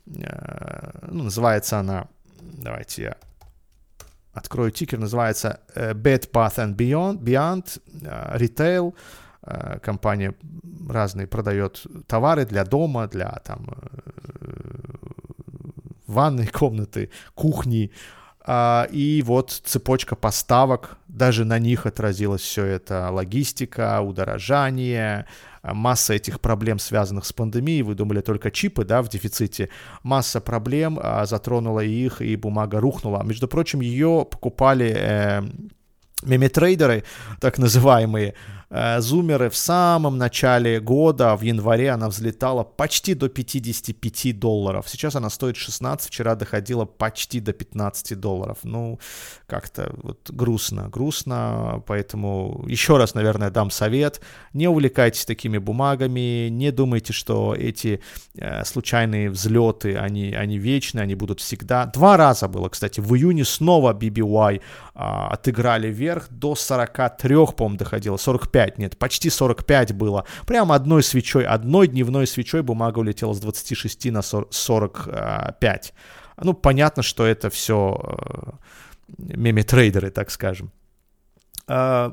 э, 0.06 1.08
ну, 1.10 1.24
называется 1.24 1.80
она, 1.80 2.08
давайте 2.52 3.02
я 3.02 3.16
открою 4.32 4.70
тикер, 4.70 4.98
называется 4.98 5.60
э, 5.74 5.92
Bed 5.92 6.30
Bath 6.30 6.56
and 6.56 6.76
Beyond, 6.76 7.18
Beyond 7.20 7.80
э, 8.02 8.36
Retail, 8.38 8.94
Э, 9.46 9.78
компания 9.80 10.34
разные 10.88 11.26
продает 11.26 11.86
товары 12.06 12.46
для 12.46 12.64
дома, 12.64 13.08
для 13.08 13.30
там 13.44 13.66
ванной 16.06 16.46
комнаты, 16.46 17.10
кухни. 17.34 17.90
А, 18.46 18.86
и 18.90 19.22
вот 19.22 19.50
цепочка 19.50 20.16
поставок, 20.16 20.96
даже 21.08 21.44
на 21.44 21.58
них 21.58 21.86
отразилось 21.86 22.42
все 22.42 22.64
это. 22.64 23.10
Логистика, 23.10 24.00
удорожание, 24.00 25.26
масса 25.72 26.14
этих 26.14 26.40
проблем, 26.40 26.78
связанных 26.78 27.24
с 27.24 27.32
пандемией. 27.32 27.82
Вы 27.82 27.94
думали 27.94 28.20
только 28.20 28.50
чипы, 28.50 28.84
да, 28.84 29.02
в 29.02 29.08
дефиците. 29.08 29.68
Масса 30.02 30.40
проблем 30.40 30.98
а, 31.02 31.24
затронула 31.26 31.80
их, 31.80 32.20
и 32.20 32.36
бумага 32.36 32.80
рухнула. 32.80 33.22
Между 33.22 33.48
прочим, 33.48 33.80
ее 33.80 34.26
покупали 34.30 34.94
э, 34.96 35.42
меметрейдеры, 36.22 37.04
так 37.40 37.58
называемые, 37.58 38.34
зумеры 38.98 39.50
в 39.50 39.56
самом 39.56 40.18
начале 40.18 40.80
года, 40.80 41.36
в 41.36 41.42
январе, 41.42 41.90
она 41.90 42.08
взлетала 42.08 42.64
почти 42.64 43.14
до 43.14 43.28
55 43.28 44.38
долларов. 44.38 44.88
Сейчас 44.88 45.14
она 45.14 45.30
стоит 45.30 45.56
16, 45.56 46.08
вчера 46.08 46.34
доходила 46.34 46.84
почти 46.84 47.40
до 47.40 47.52
15 47.52 48.18
долларов. 48.18 48.58
Ну, 48.62 48.98
как-то 49.46 49.94
вот 50.02 50.30
грустно, 50.30 50.88
грустно, 50.88 51.82
поэтому 51.86 52.64
еще 52.66 52.96
раз, 52.96 53.14
наверное, 53.14 53.50
дам 53.50 53.70
совет. 53.70 54.20
Не 54.52 54.68
увлекайтесь 54.68 55.24
такими 55.24 55.58
бумагами, 55.58 56.48
не 56.48 56.72
думайте, 56.72 57.12
что 57.12 57.54
эти 57.54 58.00
э, 58.36 58.64
случайные 58.64 59.30
взлеты, 59.30 59.96
они, 59.96 60.34
они 60.34 60.58
вечные, 60.58 61.02
они 61.02 61.14
будут 61.14 61.40
всегда. 61.40 61.86
Два 61.86 62.16
раза 62.16 62.48
было, 62.48 62.68
кстати, 62.68 63.00
в 63.00 63.14
июне 63.14 63.44
снова 63.44 63.92
BBY 63.92 64.56
э, 64.56 64.60
отыграли 64.94 65.88
вверх, 65.92 66.28
до 66.30 66.54
43, 66.54 67.46
по-моему, 67.56 67.78
доходило, 67.78 68.16
45 68.16 68.63
45, 68.64 68.78
нет, 68.78 68.98
почти 68.98 69.30
45 69.30 69.92
было. 69.92 70.24
Прямо 70.46 70.74
одной 70.74 71.02
свечой, 71.02 71.44
одной 71.44 71.88
дневной 71.88 72.26
свечой 72.26 72.62
бумага 72.62 72.98
улетела 73.00 73.34
с 73.34 73.40
26 73.40 74.06
на 74.06 74.22
45. 74.22 75.94
Ну, 76.42 76.54
понятно, 76.54 77.02
что 77.02 77.24
это 77.26 77.48
все 77.48 78.00
э, 78.02 79.36
меме-трейдеры, 79.36 80.10
так 80.10 80.30
скажем. 80.30 80.70
А, 81.68 82.12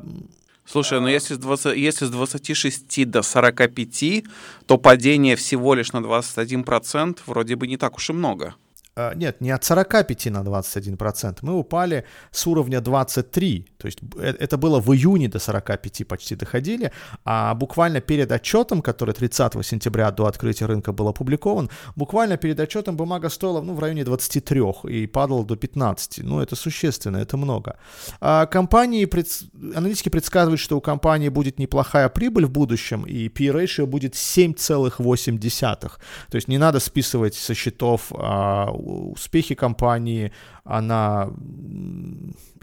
Слушай, 0.65 1.01
ну 1.01 1.07
если 1.07 1.33
с, 1.33 1.37
20, 1.37 1.77
если 1.77 2.05
с 2.05 2.09
26 2.09 3.09
до 3.09 3.23
45, 3.23 4.23
то 4.67 4.77
падение 4.77 5.35
всего 5.35 5.73
лишь 5.73 5.91
на 5.91 5.97
21% 5.97 7.19
вроде 7.25 7.55
бы 7.55 7.67
не 7.67 7.77
так 7.77 7.97
уж 7.97 8.09
и 8.09 8.13
много. 8.13 8.55
А, 8.95 9.13
нет, 9.15 9.39
не 9.41 9.51
от 9.51 9.63
45 9.63 10.25
на 10.25 10.39
21%. 10.39 11.37
Мы 11.41 11.53
упали 11.53 12.03
с 12.31 12.45
уровня 12.45 12.81
23. 12.81 13.67
То 13.77 13.85
есть 13.87 13.99
э, 14.17 14.33
это 14.39 14.57
было 14.57 14.81
в 14.81 14.93
июне 14.93 15.29
до 15.29 15.39
45 15.39 16.07
почти 16.07 16.35
доходили. 16.35 16.91
А 17.23 17.53
буквально 17.55 18.01
перед 18.01 18.31
отчетом, 18.31 18.81
который 18.81 19.13
30 19.13 19.65
сентября 19.65 20.11
до 20.11 20.25
открытия 20.25 20.65
рынка 20.65 20.91
был 20.91 21.07
опубликован, 21.07 21.69
буквально 21.95 22.37
перед 22.37 22.59
отчетом 22.59 22.97
бумага 22.97 23.29
стоила 23.29 23.61
ну, 23.61 23.75
в 23.75 23.79
районе 23.79 24.03
23 24.03 24.61
и 24.89 25.07
падала 25.07 25.45
до 25.45 25.55
15. 25.55 26.19
Ну, 26.23 26.41
это 26.41 26.55
существенно, 26.55 27.17
это 27.17 27.37
много. 27.37 27.77
А 28.19 28.45
компании, 28.45 29.05
пред... 29.05 29.27
аналитики 29.73 30.09
предсказывают, 30.09 30.59
что 30.59 30.77
у 30.77 30.81
компании 30.81 31.29
будет 31.29 31.59
неплохая 31.59 32.09
прибыль 32.09 32.45
в 32.45 32.51
будущем, 32.51 33.03
и 33.03 33.29
P-ratio 33.29 33.85
будет 33.85 34.15
7,8. 34.15 35.91
То 36.29 36.35
есть 36.35 36.47
не 36.49 36.57
надо 36.57 36.79
списывать 36.79 37.35
со 37.35 37.53
счетов 37.53 38.11
а, 38.11 38.69
успехи 38.81 39.55
компании, 39.55 40.31
она 40.63 41.29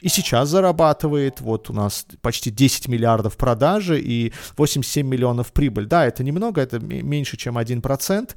и 0.01 0.09
сейчас 0.09 0.49
зарабатывает, 0.49 1.41
вот 1.41 1.71
у 1.71 1.73
нас 1.73 2.07
почти 2.21 2.51
10 2.51 2.89
миллиардов 2.89 3.37
продажи 3.37 4.01
и 4.01 4.33
87 4.57 5.07
миллионов 5.07 5.53
прибыль. 5.53 5.87
Да, 5.87 6.07
это 6.07 6.23
немного, 6.23 6.61
это 6.61 6.79
меньше, 6.79 7.37
чем 7.37 7.59
1%, 7.59 8.31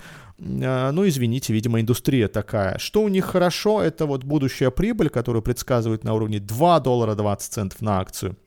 а, 0.63 0.91
ну, 0.91 1.07
извините, 1.07 1.53
видимо, 1.53 1.79
индустрия 1.79 2.27
такая. 2.27 2.77
Что 2.79 3.03
у 3.03 3.09
них 3.09 3.25
хорошо, 3.25 3.81
это 3.81 4.05
вот 4.05 4.23
будущая 4.23 4.71
прибыль, 4.71 5.09
которую 5.09 5.43
предсказывают 5.43 6.03
на 6.03 6.13
уровне 6.13 6.39
2 6.39 6.79
доллара 6.79 7.15
20 7.15 7.53
центов 7.53 7.81
на 7.81 7.99
акцию. 7.99 8.37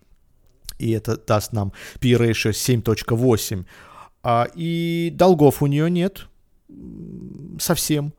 И 0.79 0.91
это 0.91 1.17
даст 1.17 1.53
нам 1.53 1.73
P-ratio 2.01 2.51
7.8. 2.51 3.65
А, 4.23 4.49
и 4.55 5.11
долгов 5.15 5.63
у 5.63 5.67
нее 5.67 5.89
нет 5.91 6.27
совсем. 7.61 8.13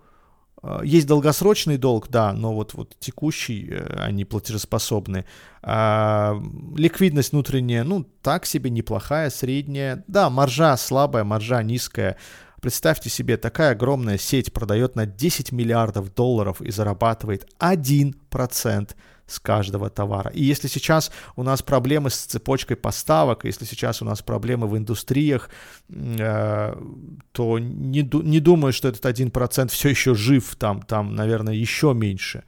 А, 0.66 0.82
есть 0.84 1.06
долгосрочный 1.06 1.78
долг, 1.78 2.08
да, 2.10 2.34
но 2.34 2.54
вот, 2.54 2.74
вот 2.74 2.96
текущий, 3.00 3.68
э, 3.70 4.00
они 4.00 4.26
платежеспособны. 4.26 5.26
А, 5.62 6.42
ликвидность 6.76 7.32
внутренняя, 7.32 7.84
ну, 7.84 8.04
так 8.24 8.46
себе, 8.46 8.72
неплохая, 8.72 9.30
средняя. 9.30 10.04
Да, 10.08 10.30
маржа 10.30 10.76
слабая, 10.78 11.24
маржа 11.24 11.62
низкая. 11.62 12.18
Представьте 12.62 13.12
себе, 13.12 13.38
такая 13.38 13.74
огромная 13.74 14.18
сеть 14.18 14.52
продает 14.52 14.96
на 14.96 15.06
10 15.06 15.52
миллиардов 15.52 16.14
долларов 16.16 16.62
и 16.62 16.72
зарабатывает 16.72 17.48
1% 17.60 18.96
с 19.28 19.40
каждого 19.40 19.90
товара. 19.90 20.32
И 20.32 20.44
если 20.44 20.68
сейчас 20.68 21.12
у 21.36 21.44
нас 21.44 21.62
проблемы 21.62 22.10
с 22.10 22.18
цепочкой 22.18 22.78
поставок, 22.78 23.46
если 23.46 23.66
сейчас 23.66 24.02
у 24.02 24.06
нас 24.06 24.22
проблемы 24.22 24.68
в 24.68 24.78
индустриях, 24.78 25.50
э, 25.90 26.76
то 27.32 27.60
не, 27.60 28.10
не 28.24 28.40
думаю, 28.40 28.74
что 28.74 28.88
этот 28.88 29.06
1% 29.06 29.68
все 29.70 29.90
еще 29.90 30.16
жив, 30.16 30.56
там, 30.56 30.82
там, 30.82 31.16
наверное, 31.16 31.54
еще 31.54 31.94
меньше. 31.94 32.44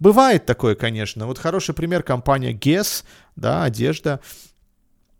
Бывает 0.00 0.44
такое, 0.46 0.74
конечно. 0.74 1.26
Вот 1.26 1.38
хороший 1.38 1.74
пример 1.74 2.02
компания 2.02 2.52
Guess, 2.52 3.04
да, 3.36 3.64
одежда. 3.64 4.20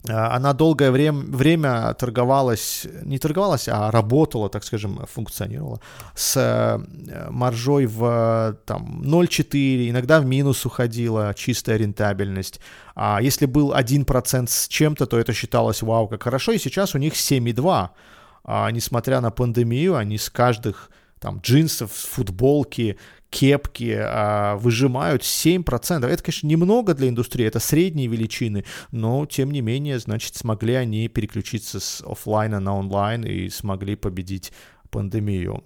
А, 0.08 0.36
она 0.36 0.52
долгое 0.52 0.90
время, 0.90 1.12
время 1.12 1.94
торговалась, 1.94 2.86
не 3.02 3.18
торговалась, 3.18 3.68
а 3.68 3.90
работала, 3.90 4.48
так 4.48 4.64
скажем, 4.64 5.00
функционировала 5.10 5.80
с 6.14 6.36
э, 6.36 7.30
маржой 7.30 7.86
в 7.86 8.56
там, 8.66 9.02
0,4, 9.02 9.90
иногда 9.90 10.20
в 10.20 10.26
минус 10.26 10.66
уходила 10.66 11.32
чистая 11.34 11.78
рентабельность. 11.78 12.60
А 12.94 13.20
если 13.22 13.46
был 13.46 13.72
1% 13.72 14.46
с 14.48 14.68
чем-то, 14.68 15.06
то 15.06 15.18
это 15.18 15.32
считалось 15.32 15.82
вау, 15.82 16.08
как 16.08 16.22
хорошо, 16.22 16.52
и 16.52 16.58
сейчас 16.58 16.94
у 16.94 16.98
них 16.98 17.14
7,2. 17.14 17.88
А, 18.46 18.70
несмотря 18.70 19.20
на 19.20 19.30
пандемию, 19.30 19.96
они 19.96 20.18
с 20.18 20.28
каждых 20.28 20.90
там 21.24 21.38
джинсов, 21.38 21.90
футболки, 21.90 22.98
кепки 23.30 23.96
а, 23.98 24.56
выжимают 24.56 25.22
7%. 25.22 26.06
Это, 26.06 26.22
конечно, 26.22 26.46
немного 26.46 26.92
для 26.92 27.08
индустрии, 27.08 27.46
это 27.46 27.60
средние 27.60 28.08
величины, 28.08 28.66
но, 28.92 29.24
тем 29.24 29.50
не 29.50 29.62
менее, 29.62 29.98
значит, 29.98 30.34
смогли 30.34 30.74
они 30.74 31.08
переключиться 31.08 31.80
с 31.80 32.02
офлайна 32.02 32.60
на 32.60 32.76
онлайн 32.76 33.24
и 33.24 33.48
смогли 33.48 33.96
победить 33.96 34.52
пандемию. 34.94 35.64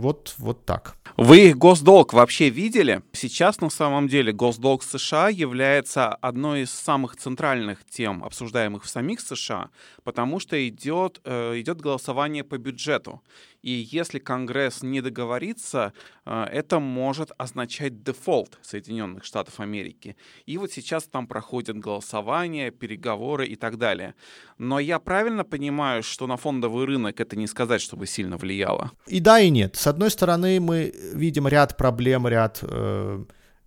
Вот, 0.00 0.34
вот 0.38 0.64
так. 0.64 0.96
Вы 1.16 1.54
госдолг 1.54 2.12
вообще 2.12 2.50
видели? 2.50 3.02
Сейчас 3.12 3.60
на 3.60 3.70
самом 3.70 4.08
деле 4.08 4.32
госдолг 4.32 4.82
США 4.82 5.28
является 5.28 6.08
одной 6.08 6.62
из 6.62 6.70
самых 6.70 7.16
центральных 7.16 7.84
тем, 7.88 8.24
обсуждаемых 8.24 8.82
в 8.82 8.88
самих 8.88 9.20
США, 9.20 9.70
потому 10.02 10.40
что 10.40 10.56
идет, 10.68 11.20
э, 11.24 11.60
идет 11.60 11.80
голосование 11.80 12.42
по 12.42 12.58
бюджету. 12.58 13.22
И 13.62 13.70
если 13.70 14.18
Конгресс 14.18 14.82
не 14.82 15.00
договорится, 15.00 15.92
э, 16.24 16.44
это 16.52 16.80
может 16.80 17.30
означать 17.38 18.02
дефолт 18.02 18.58
Соединенных 18.62 19.24
Штатов 19.24 19.60
Америки. 19.60 20.16
И 20.46 20.58
вот 20.58 20.72
сейчас 20.72 21.04
там 21.04 21.26
проходят 21.26 21.76
голосования, 21.76 22.70
переговоры 22.70 23.46
и 23.46 23.56
так 23.56 23.76
далее. 23.76 24.14
Но 24.58 24.78
я 24.78 24.98
правильно 24.98 25.44
понимаю, 25.44 26.02
что 26.02 26.26
на 26.26 26.36
фондовый 26.36 26.86
рынок 26.86 27.20
это 27.20 27.36
не 27.36 27.46
сказать, 27.46 27.80
чтобы 27.80 28.06
сильно 28.06 28.36
влияло? 28.36 28.92
И 29.06 29.20
да, 29.20 29.40
и 29.40 29.50
нет. 29.50 29.76
С 29.76 29.86
одной 29.86 30.10
стороны, 30.10 30.60
мы 30.60 30.92
видим 31.14 31.48
ряд 31.48 31.76
проблем, 31.76 32.26
ряд 32.26 32.60
э, 32.62 33.24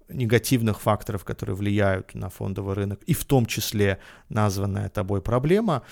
негативных 0.09 0.81
факторов, 0.81 1.23
которые 1.23 1.55
влияют 1.55 2.15
на 2.15 2.29
фондовый 2.29 2.75
рынок, 2.75 3.01
и 3.05 3.13
в 3.13 3.25
том 3.25 3.45
числе 3.45 3.99
названная 4.29 4.89
тобой 4.89 5.21
проблема. 5.21 5.83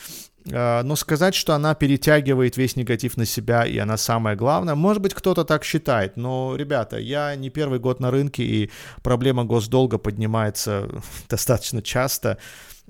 Э, 0.46 0.82
но 0.84 0.96
сказать, 0.96 1.36
что 1.36 1.54
она 1.54 1.76
перетягивает 1.76 2.58
весь 2.58 2.76
негатив 2.76 3.18
на 3.18 3.26
себя, 3.26 3.66
и 3.66 3.78
она 3.78 3.98
самая 3.98 4.36
главная, 4.36 4.76
может 4.76 5.02
быть, 5.02 5.14
кто-то 5.14 5.44
так 5.44 5.64
считает, 5.64 6.18
но, 6.18 6.56
ребята, 6.56 6.98
я 6.98 7.36
не 7.36 7.50
первый 7.50 7.80
год 7.80 8.00
на 8.00 8.12
рынке, 8.12 8.44
и 8.44 8.72
проблема 9.04 9.44
госдолга 9.44 9.98
поднимается 9.98 10.90
достаточно 11.30 11.82
часто. 11.82 12.38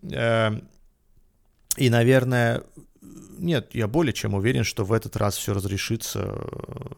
Э, 0.03 0.51
и, 1.77 1.89
наверное, 1.89 2.63
нет, 3.01 3.73
я 3.73 3.87
более 3.87 4.13
чем 4.13 4.35
уверен, 4.35 4.63
что 4.63 4.83
в 4.85 4.93
этот 4.93 5.15
раз 5.17 5.35
все 5.35 5.53
разрешится, 5.53 6.35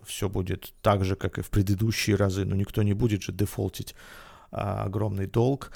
все 0.05 0.27
будет 0.27 0.73
так 0.81 1.05
же, 1.05 1.15
как 1.15 1.37
и 1.37 1.41
в 1.41 1.49
предыдущие 1.49 2.17
разы, 2.17 2.43
но 2.45 2.55
никто 2.55 2.83
не 2.83 2.93
будет 2.93 3.23
же 3.23 3.31
дефолтить 3.31 3.95
а, 4.51 4.83
огромный 4.83 5.27
долг. 5.27 5.71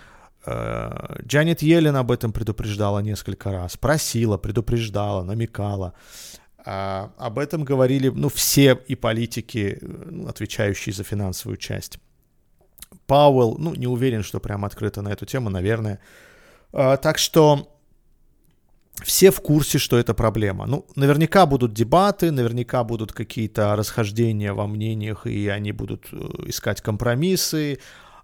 А, 0.45 1.17
Джанет 1.25 1.61
Йеллен 1.61 1.95
об 1.95 2.11
этом 2.11 2.33
предупреждала 2.33 2.99
несколько 2.99 3.51
раз, 3.51 3.77
просила, 3.77 4.37
предупреждала, 4.37 5.23
намекала. 5.23 5.93
А, 6.65 7.13
об 7.17 7.39
этом 7.39 7.63
говорили 7.63 8.09
ну, 8.09 8.27
все 8.27 8.77
и 8.87 8.95
политики, 8.95 9.79
ну, 9.81 10.27
отвечающие 10.27 10.93
за 10.93 11.03
финансовую 11.03 11.55
часть. 11.55 11.99
Пауэлл, 13.05 13.57
ну, 13.57 13.73
не 13.73 13.87
уверен, 13.87 14.23
что 14.23 14.41
прямо 14.41 14.67
открыто 14.67 15.01
на 15.01 15.09
эту 15.09 15.25
тему, 15.25 15.49
наверное. 15.49 16.01
А, 16.73 16.97
так 16.97 17.17
что 17.17 17.76
все 19.03 19.31
в 19.31 19.41
курсе, 19.41 19.77
что 19.77 19.97
это 19.97 20.13
проблема. 20.13 20.65
Ну, 20.65 20.85
наверняка 20.95 21.45
будут 21.45 21.73
дебаты, 21.73 22.31
наверняка 22.31 22.83
будут 22.83 23.11
какие-то 23.11 23.75
расхождения 23.75 24.53
во 24.53 24.67
мнениях, 24.67 25.27
и 25.27 25.47
они 25.47 25.71
будут 25.71 26.07
э, 26.11 26.17
искать 26.47 26.81
компромиссы, 26.81 27.79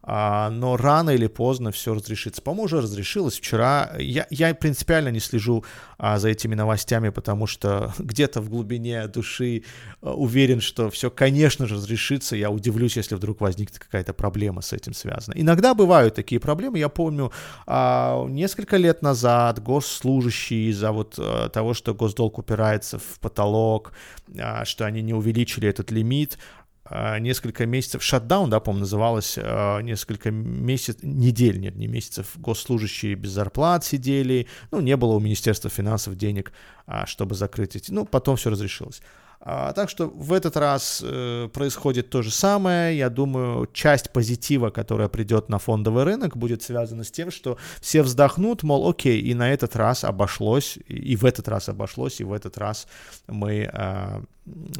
но 0.05 0.75
рано 0.77 1.11
или 1.11 1.27
поздно 1.27 1.71
все 1.71 1.93
разрешится. 1.93 2.41
По-моему, 2.41 2.65
уже 2.65 2.81
разрешилось 2.81 3.37
вчера. 3.37 3.95
Я, 3.97 4.27
я 4.29 4.53
принципиально 4.53 5.09
не 5.09 5.19
слежу 5.19 5.63
а, 5.97 6.19
за 6.19 6.29
этими 6.29 6.55
новостями, 6.55 7.09
потому 7.09 7.47
что 7.47 7.93
где-то 7.99 8.41
в 8.41 8.49
глубине 8.49 9.07
души 9.07 9.63
а, 10.01 10.13
уверен, 10.13 10.59
что 10.59 10.89
все, 10.89 11.09
конечно 11.09 11.67
же, 11.67 11.75
разрешится. 11.75 12.35
Я 12.35 12.49
удивлюсь, 12.49 12.97
если 12.97 13.15
вдруг 13.15 13.39
возникнет 13.41 13.79
какая-то 13.79 14.13
проблема 14.13 14.61
с 14.61 14.73
этим 14.73 14.93
связана. 14.93 15.35
Иногда 15.37 15.73
бывают 15.73 16.15
такие 16.15 16.41
проблемы. 16.41 16.79
Я 16.79 16.89
помню, 16.89 17.31
а, 17.65 18.25
несколько 18.27 18.77
лет 18.77 19.01
назад 19.01 19.63
госслужащие 19.63 20.69
из-за 20.71 20.91
вот 20.91 21.15
а, 21.17 21.47
того, 21.47 21.73
что 21.73 21.93
госдолг 21.93 22.37
упирается 22.37 22.99
в 22.99 23.19
потолок, 23.21 23.93
а, 24.37 24.65
что 24.65 24.85
они 24.85 25.01
не 25.01 25.13
увеличили 25.13 25.69
этот 25.69 25.91
лимит, 25.91 26.37
а, 26.37 26.62
несколько 26.89 27.65
месяцев, 27.65 28.03
шатдаун, 28.03 28.49
да, 28.49 28.59
по-моему, 28.59 28.81
называлось, 28.81 29.37
а, 29.41 29.79
несколько 29.79 30.31
месяцев, 30.31 31.01
недель, 31.01 31.59
нет, 31.59 31.75
не 31.75 31.87
месяцев, 31.87 32.31
госслужащие 32.35 33.15
без 33.15 33.31
зарплат 33.31 33.85
сидели, 33.85 34.47
ну, 34.71 34.81
не 34.81 34.97
было 34.97 35.13
у 35.13 35.19
Министерства 35.19 35.69
финансов 35.69 36.15
денег, 36.15 36.51
а, 36.85 37.05
чтобы 37.05 37.35
закрыть 37.35 37.77
эти, 37.77 37.91
ну, 37.91 38.05
потом 38.05 38.35
все 38.35 38.49
разрешилось. 38.49 39.01
А, 39.45 39.73
так 39.73 39.89
что 39.89 40.07
в 40.07 40.31
этот 40.31 40.55
раз 40.55 41.03
э, 41.05 41.49
происходит 41.51 42.09
то 42.09 42.21
же 42.21 42.31
самое. 42.31 42.97
Я 42.97 43.09
думаю, 43.09 43.67
часть 43.73 44.11
позитива, 44.11 44.69
которая 44.69 45.09
придет 45.09 45.49
на 45.49 45.59
фондовый 45.59 46.05
рынок, 46.05 46.37
будет 46.37 46.63
связана 46.63 47.03
с 47.03 47.11
тем, 47.11 47.29
что 47.29 47.57
все 47.81 48.03
вздохнут, 48.03 48.63
мол, 48.63 48.89
окей, 48.89 49.19
и 49.19 49.33
на 49.33 49.51
этот 49.51 49.75
раз 49.75 50.05
обошлось, 50.05 50.77
и 50.87 51.17
в 51.17 51.25
этот 51.25 51.49
раз 51.49 51.67
обошлось, 51.67 52.21
и 52.21 52.23
в 52.23 52.31
этот 52.31 52.57
раз 52.57 52.87
мы 53.27 53.69
э, 53.73 54.21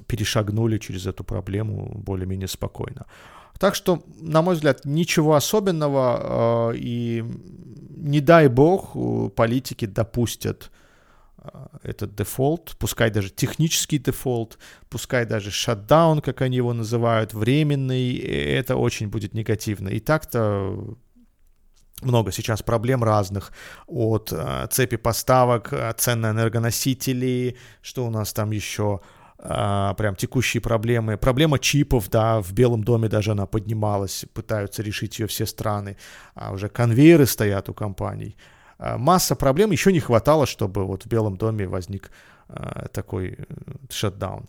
перешагнули 0.07 0.77
через 0.77 1.07
эту 1.07 1.25
проблему 1.25 1.91
более-менее 1.97 2.47
спокойно. 2.47 3.05
Так 3.59 3.75
что, 3.75 4.01
на 4.21 4.41
мой 4.41 4.55
взгляд, 4.55 4.85
ничего 4.85 5.35
особенного, 5.35 6.71
э, 6.71 6.77
и 6.77 7.25
не 7.97 8.21
дай 8.21 8.47
бог 8.47 8.95
политики 9.35 9.87
допустят 9.87 10.71
а, 10.71 10.82
этот 11.83 12.15
дефолт, 12.15 12.75
пускай 12.79 13.09
даже 13.09 13.29
технический 13.29 13.99
дефолт, 13.99 14.57
пускай 14.89 15.25
даже 15.25 15.51
shutdown, 15.51 16.21
как 16.21 16.41
они 16.41 16.57
его 16.57 16.73
называют, 16.73 17.33
временный, 17.33 18.17
это 18.17 18.75
очень 18.75 19.09
будет 19.09 19.33
негативно. 19.33 19.89
И 19.89 19.99
так-то 19.99 20.95
много 22.01 22.31
сейчас 22.31 22.61
проблем 22.61 23.03
разных, 23.03 23.51
от 23.87 24.31
э, 24.31 24.67
цепи 24.69 24.97
поставок, 24.97 25.73
э, 25.73 25.93
цен 25.97 26.21
на 26.21 26.31
энергоносители, 26.31 27.57
что 27.81 28.05
у 28.05 28.09
нас 28.09 28.33
там 28.33 28.51
еще, 28.51 28.99
э, 29.39 29.93
прям 29.97 30.15
текущие 30.15 30.61
проблемы. 30.61 31.17
Проблема 31.17 31.59
чипов, 31.59 32.09
да, 32.09 32.41
в 32.41 32.51
Белом 32.53 32.83
доме 32.83 33.09
даже 33.09 33.31
она 33.31 33.45
поднималась, 33.45 34.25
пытаются 34.33 34.83
решить 34.83 35.19
ее 35.19 35.27
все 35.27 35.45
страны, 35.45 35.97
а 36.35 36.51
уже 36.51 36.69
конвейеры 36.69 37.25
стоят 37.25 37.69
у 37.69 37.73
компаний. 37.73 38.35
А, 38.77 38.97
масса 38.97 39.35
проблем, 39.35 39.71
еще 39.71 39.91
не 39.91 39.99
хватало, 39.99 40.45
чтобы 40.45 40.85
вот 40.85 41.03
в 41.03 41.07
Белом 41.07 41.37
доме 41.37 41.67
возник 41.67 42.11
а, 42.49 42.87
такой 42.89 43.37
э, 43.37 43.43
шатдаун. 43.89 44.47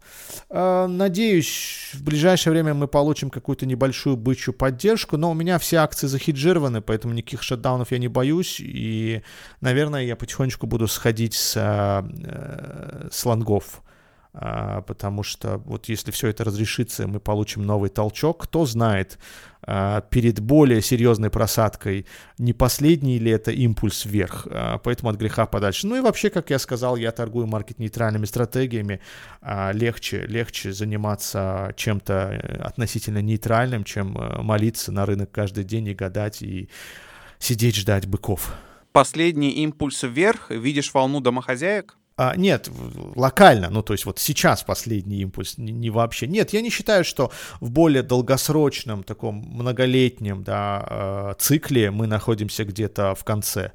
А, 0.50 0.86
надеюсь, 0.86 1.90
в 1.94 2.02
ближайшее 2.02 2.52
время 2.52 2.74
мы 2.74 2.88
получим 2.88 3.30
какую-то 3.30 3.66
небольшую 3.66 4.16
бычью 4.16 4.52
поддержку, 4.52 5.16
но 5.16 5.30
у 5.30 5.34
меня 5.34 5.58
все 5.58 5.78
акции 5.78 6.06
захеджированы, 6.06 6.80
поэтому 6.80 7.14
никаких 7.14 7.42
шатдаунов 7.42 7.92
я 7.92 7.98
не 7.98 8.08
боюсь, 8.08 8.60
и, 8.60 9.22
наверное, 9.60 10.04
я 10.04 10.16
потихонечку 10.16 10.66
буду 10.66 10.88
сходить 10.88 11.34
с, 11.34 11.54
э, 11.56 13.08
с 13.10 13.24
лонгов 13.24 13.82
потому 14.34 15.22
что 15.22 15.58
вот 15.58 15.88
если 15.88 16.10
все 16.10 16.28
это 16.28 16.42
разрешится, 16.44 17.06
мы 17.06 17.20
получим 17.20 17.62
новый 17.62 17.88
толчок, 17.88 18.42
кто 18.42 18.66
знает, 18.66 19.18
а, 19.66 20.02
перед 20.02 20.40
более 20.40 20.82
серьезной 20.82 21.30
просадкой 21.30 22.06
не 22.36 22.52
последний 22.52 23.18
ли 23.18 23.30
это 23.30 23.50
импульс 23.50 24.04
вверх, 24.04 24.46
а, 24.50 24.78
поэтому 24.78 25.10
от 25.10 25.16
греха 25.16 25.46
подальше. 25.46 25.86
Ну 25.86 25.96
и 25.96 26.00
вообще, 26.00 26.28
как 26.28 26.50
я 26.50 26.58
сказал, 26.58 26.96
я 26.96 27.12
торгую 27.12 27.46
маркет-нейтральными 27.46 28.26
стратегиями, 28.26 29.00
легче, 29.72 30.26
легче 30.26 30.72
заниматься 30.72 31.72
чем-то 31.76 32.12
э, 32.12 32.56
относительно 32.58 33.22
нейтральным, 33.22 33.84
чем 33.84 34.18
э, 34.18 34.42
молиться 34.42 34.92
на 34.92 35.06
рынок 35.06 35.30
каждый 35.30 35.64
день 35.64 35.88
и 35.88 35.94
гадать 35.94 36.42
и 36.42 36.68
сидеть 37.38 37.76
ждать 37.76 38.06
быков. 38.06 38.54
Последний 38.92 39.50
импульс 39.50 40.02
вверх, 40.02 40.50
видишь 40.50 40.92
волну 40.92 41.20
домохозяек? 41.20 41.96
А, 42.16 42.36
нет, 42.36 42.70
локально, 43.16 43.70
ну 43.70 43.82
то 43.82 43.92
есть 43.92 44.04
вот 44.04 44.20
сейчас 44.20 44.62
последний 44.62 45.22
импульс, 45.22 45.58
не, 45.58 45.72
не 45.72 45.90
вообще. 45.90 46.28
Нет, 46.28 46.52
я 46.52 46.60
не 46.60 46.70
считаю, 46.70 47.04
что 47.04 47.32
в 47.60 47.72
более 47.72 48.04
долгосрочном, 48.04 49.02
таком 49.02 49.36
многолетнем 49.36 50.44
да, 50.44 50.86
э, 50.88 51.34
цикле 51.38 51.90
мы 51.90 52.06
находимся 52.06 52.64
где-то 52.64 53.16
в 53.16 53.24
конце. 53.24 53.72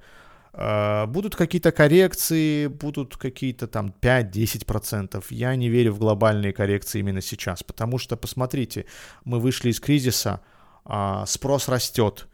Э, 0.54 1.06
будут 1.06 1.36
какие-то 1.36 1.73
коррекции, 1.73 2.67
будут 2.67 3.17
какие-то 3.17 3.67
там 3.67 3.93
5-10%. 4.02 5.21
Я 5.32 5.54
не 5.58 5.67
верю 5.67 5.91
в 5.91 5.99
глобальные 5.99 6.54
коррекции 6.54 6.99
именно 6.99 7.21
сейчас, 7.21 7.62
потому 7.62 7.97
что, 7.97 8.15
посмотрите, 8.15 8.86
мы 9.25 9.39
вышли 9.39 9.69
из 9.69 9.82
кризиса, 9.82 10.39
а, 10.86 11.25
спрос 11.25 11.67
растет, 11.67 12.28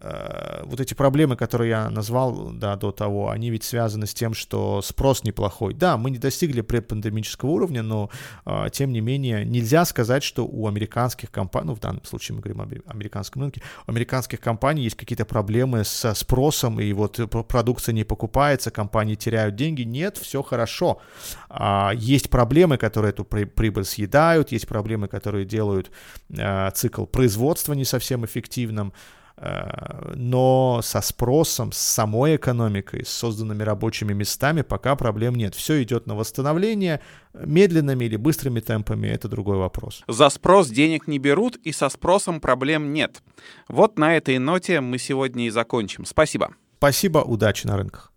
вот 0.00 0.80
эти 0.80 0.94
проблемы, 0.94 1.36
которые 1.36 1.70
я 1.70 1.90
назвал 1.90 2.52
да, 2.52 2.76
до 2.76 2.92
того, 2.92 3.30
они 3.30 3.50
ведь 3.50 3.64
связаны 3.64 4.06
с 4.06 4.14
тем, 4.14 4.34
что 4.34 4.80
спрос 4.82 5.24
неплохой. 5.24 5.74
Да, 5.74 5.96
мы 5.96 6.10
не 6.10 6.18
достигли 6.18 6.60
предпандемического 6.60 7.50
уровня, 7.50 7.82
но 7.82 8.10
э, 8.46 8.66
тем 8.72 8.92
не 8.92 9.00
менее 9.00 9.44
нельзя 9.44 9.84
сказать, 9.84 10.22
что 10.22 10.46
у 10.46 10.68
американских 10.68 11.30
компаний, 11.30 11.66
ну 11.66 11.74
в 11.74 11.80
данном 11.80 12.04
случае 12.04 12.36
мы 12.36 12.42
говорим 12.42 12.60
об 12.60 12.72
американском 12.86 13.42
рынке, 13.42 13.62
у 13.86 13.90
американских 13.90 14.40
компаний 14.40 14.82
есть 14.82 14.96
какие-то 14.96 15.24
проблемы 15.24 15.84
со 15.84 16.14
спросом, 16.14 16.80
и 16.80 16.92
вот 16.92 17.18
продукция 17.48 17.92
не 17.92 18.04
покупается, 18.04 18.70
компании 18.70 19.14
теряют 19.16 19.56
деньги. 19.56 19.82
Нет, 19.82 20.16
все 20.18 20.42
хорошо. 20.42 21.00
А, 21.48 21.92
есть 21.94 22.30
проблемы, 22.30 22.76
которые 22.78 23.10
эту 23.10 23.24
прибыль 23.24 23.84
съедают, 23.84 24.52
есть 24.52 24.68
проблемы, 24.68 25.08
которые 25.08 25.44
делают 25.44 25.90
э, 26.30 26.70
цикл 26.74 27.04
производства 27.04 27.72
не 27.72 27.84
совсем 27.84 28.24
эффективным. 28.24 28.92
Э, 29.40 30.12
но 30.16 30.80
со 30.82 31.00
спросом, 31.00 31.70
с 31.70 31.78
самой 31.78 32.36
экономикой, 32.36 33.04
с 33.04 33.08
созданными 33.08 33.62
рабочими 33.62 34.12
местами 34.12 34.62
пока 34.62 34.96
проблем 34.96 35.36
нет. 35.36 35.54
Все 35.54 35.82
идет 35.82 36.06
на 36.06 36.16
восстановление, 36.16 37.00
медленными 37.34 38.04
или 38.04 38.16
быстрыми 38.16 38.60
темпами, 38.60 39.06
это 39.06 39.28
другой 39.28 39.58
вопрос. 39.58 40.02
За 40.08 40.28
спрос 40.28 40.68
денег 40.68 41.06
не 41.06 41.18
берут, 41.18 41.56
и 41.56 41.72
со 41.72 41.88
спросом 41.88 42.40
проблем 42.40 42.92
нет. 42.92 43.22
Вот 43.68 43.98
на 43.98 44.16
этой 44.16 44.38
ноте 44.38 44.80
мы 44.80 44.98
сегодня 44.98 45.46
и 45.46 45.50
закончим. 45.50 46.04
Спасибо. 46.04 46.54
Спасибо, 46.78 47.18
удачи 47.18 47.66
на 47.66 47.76
рынках. 47.76 48.12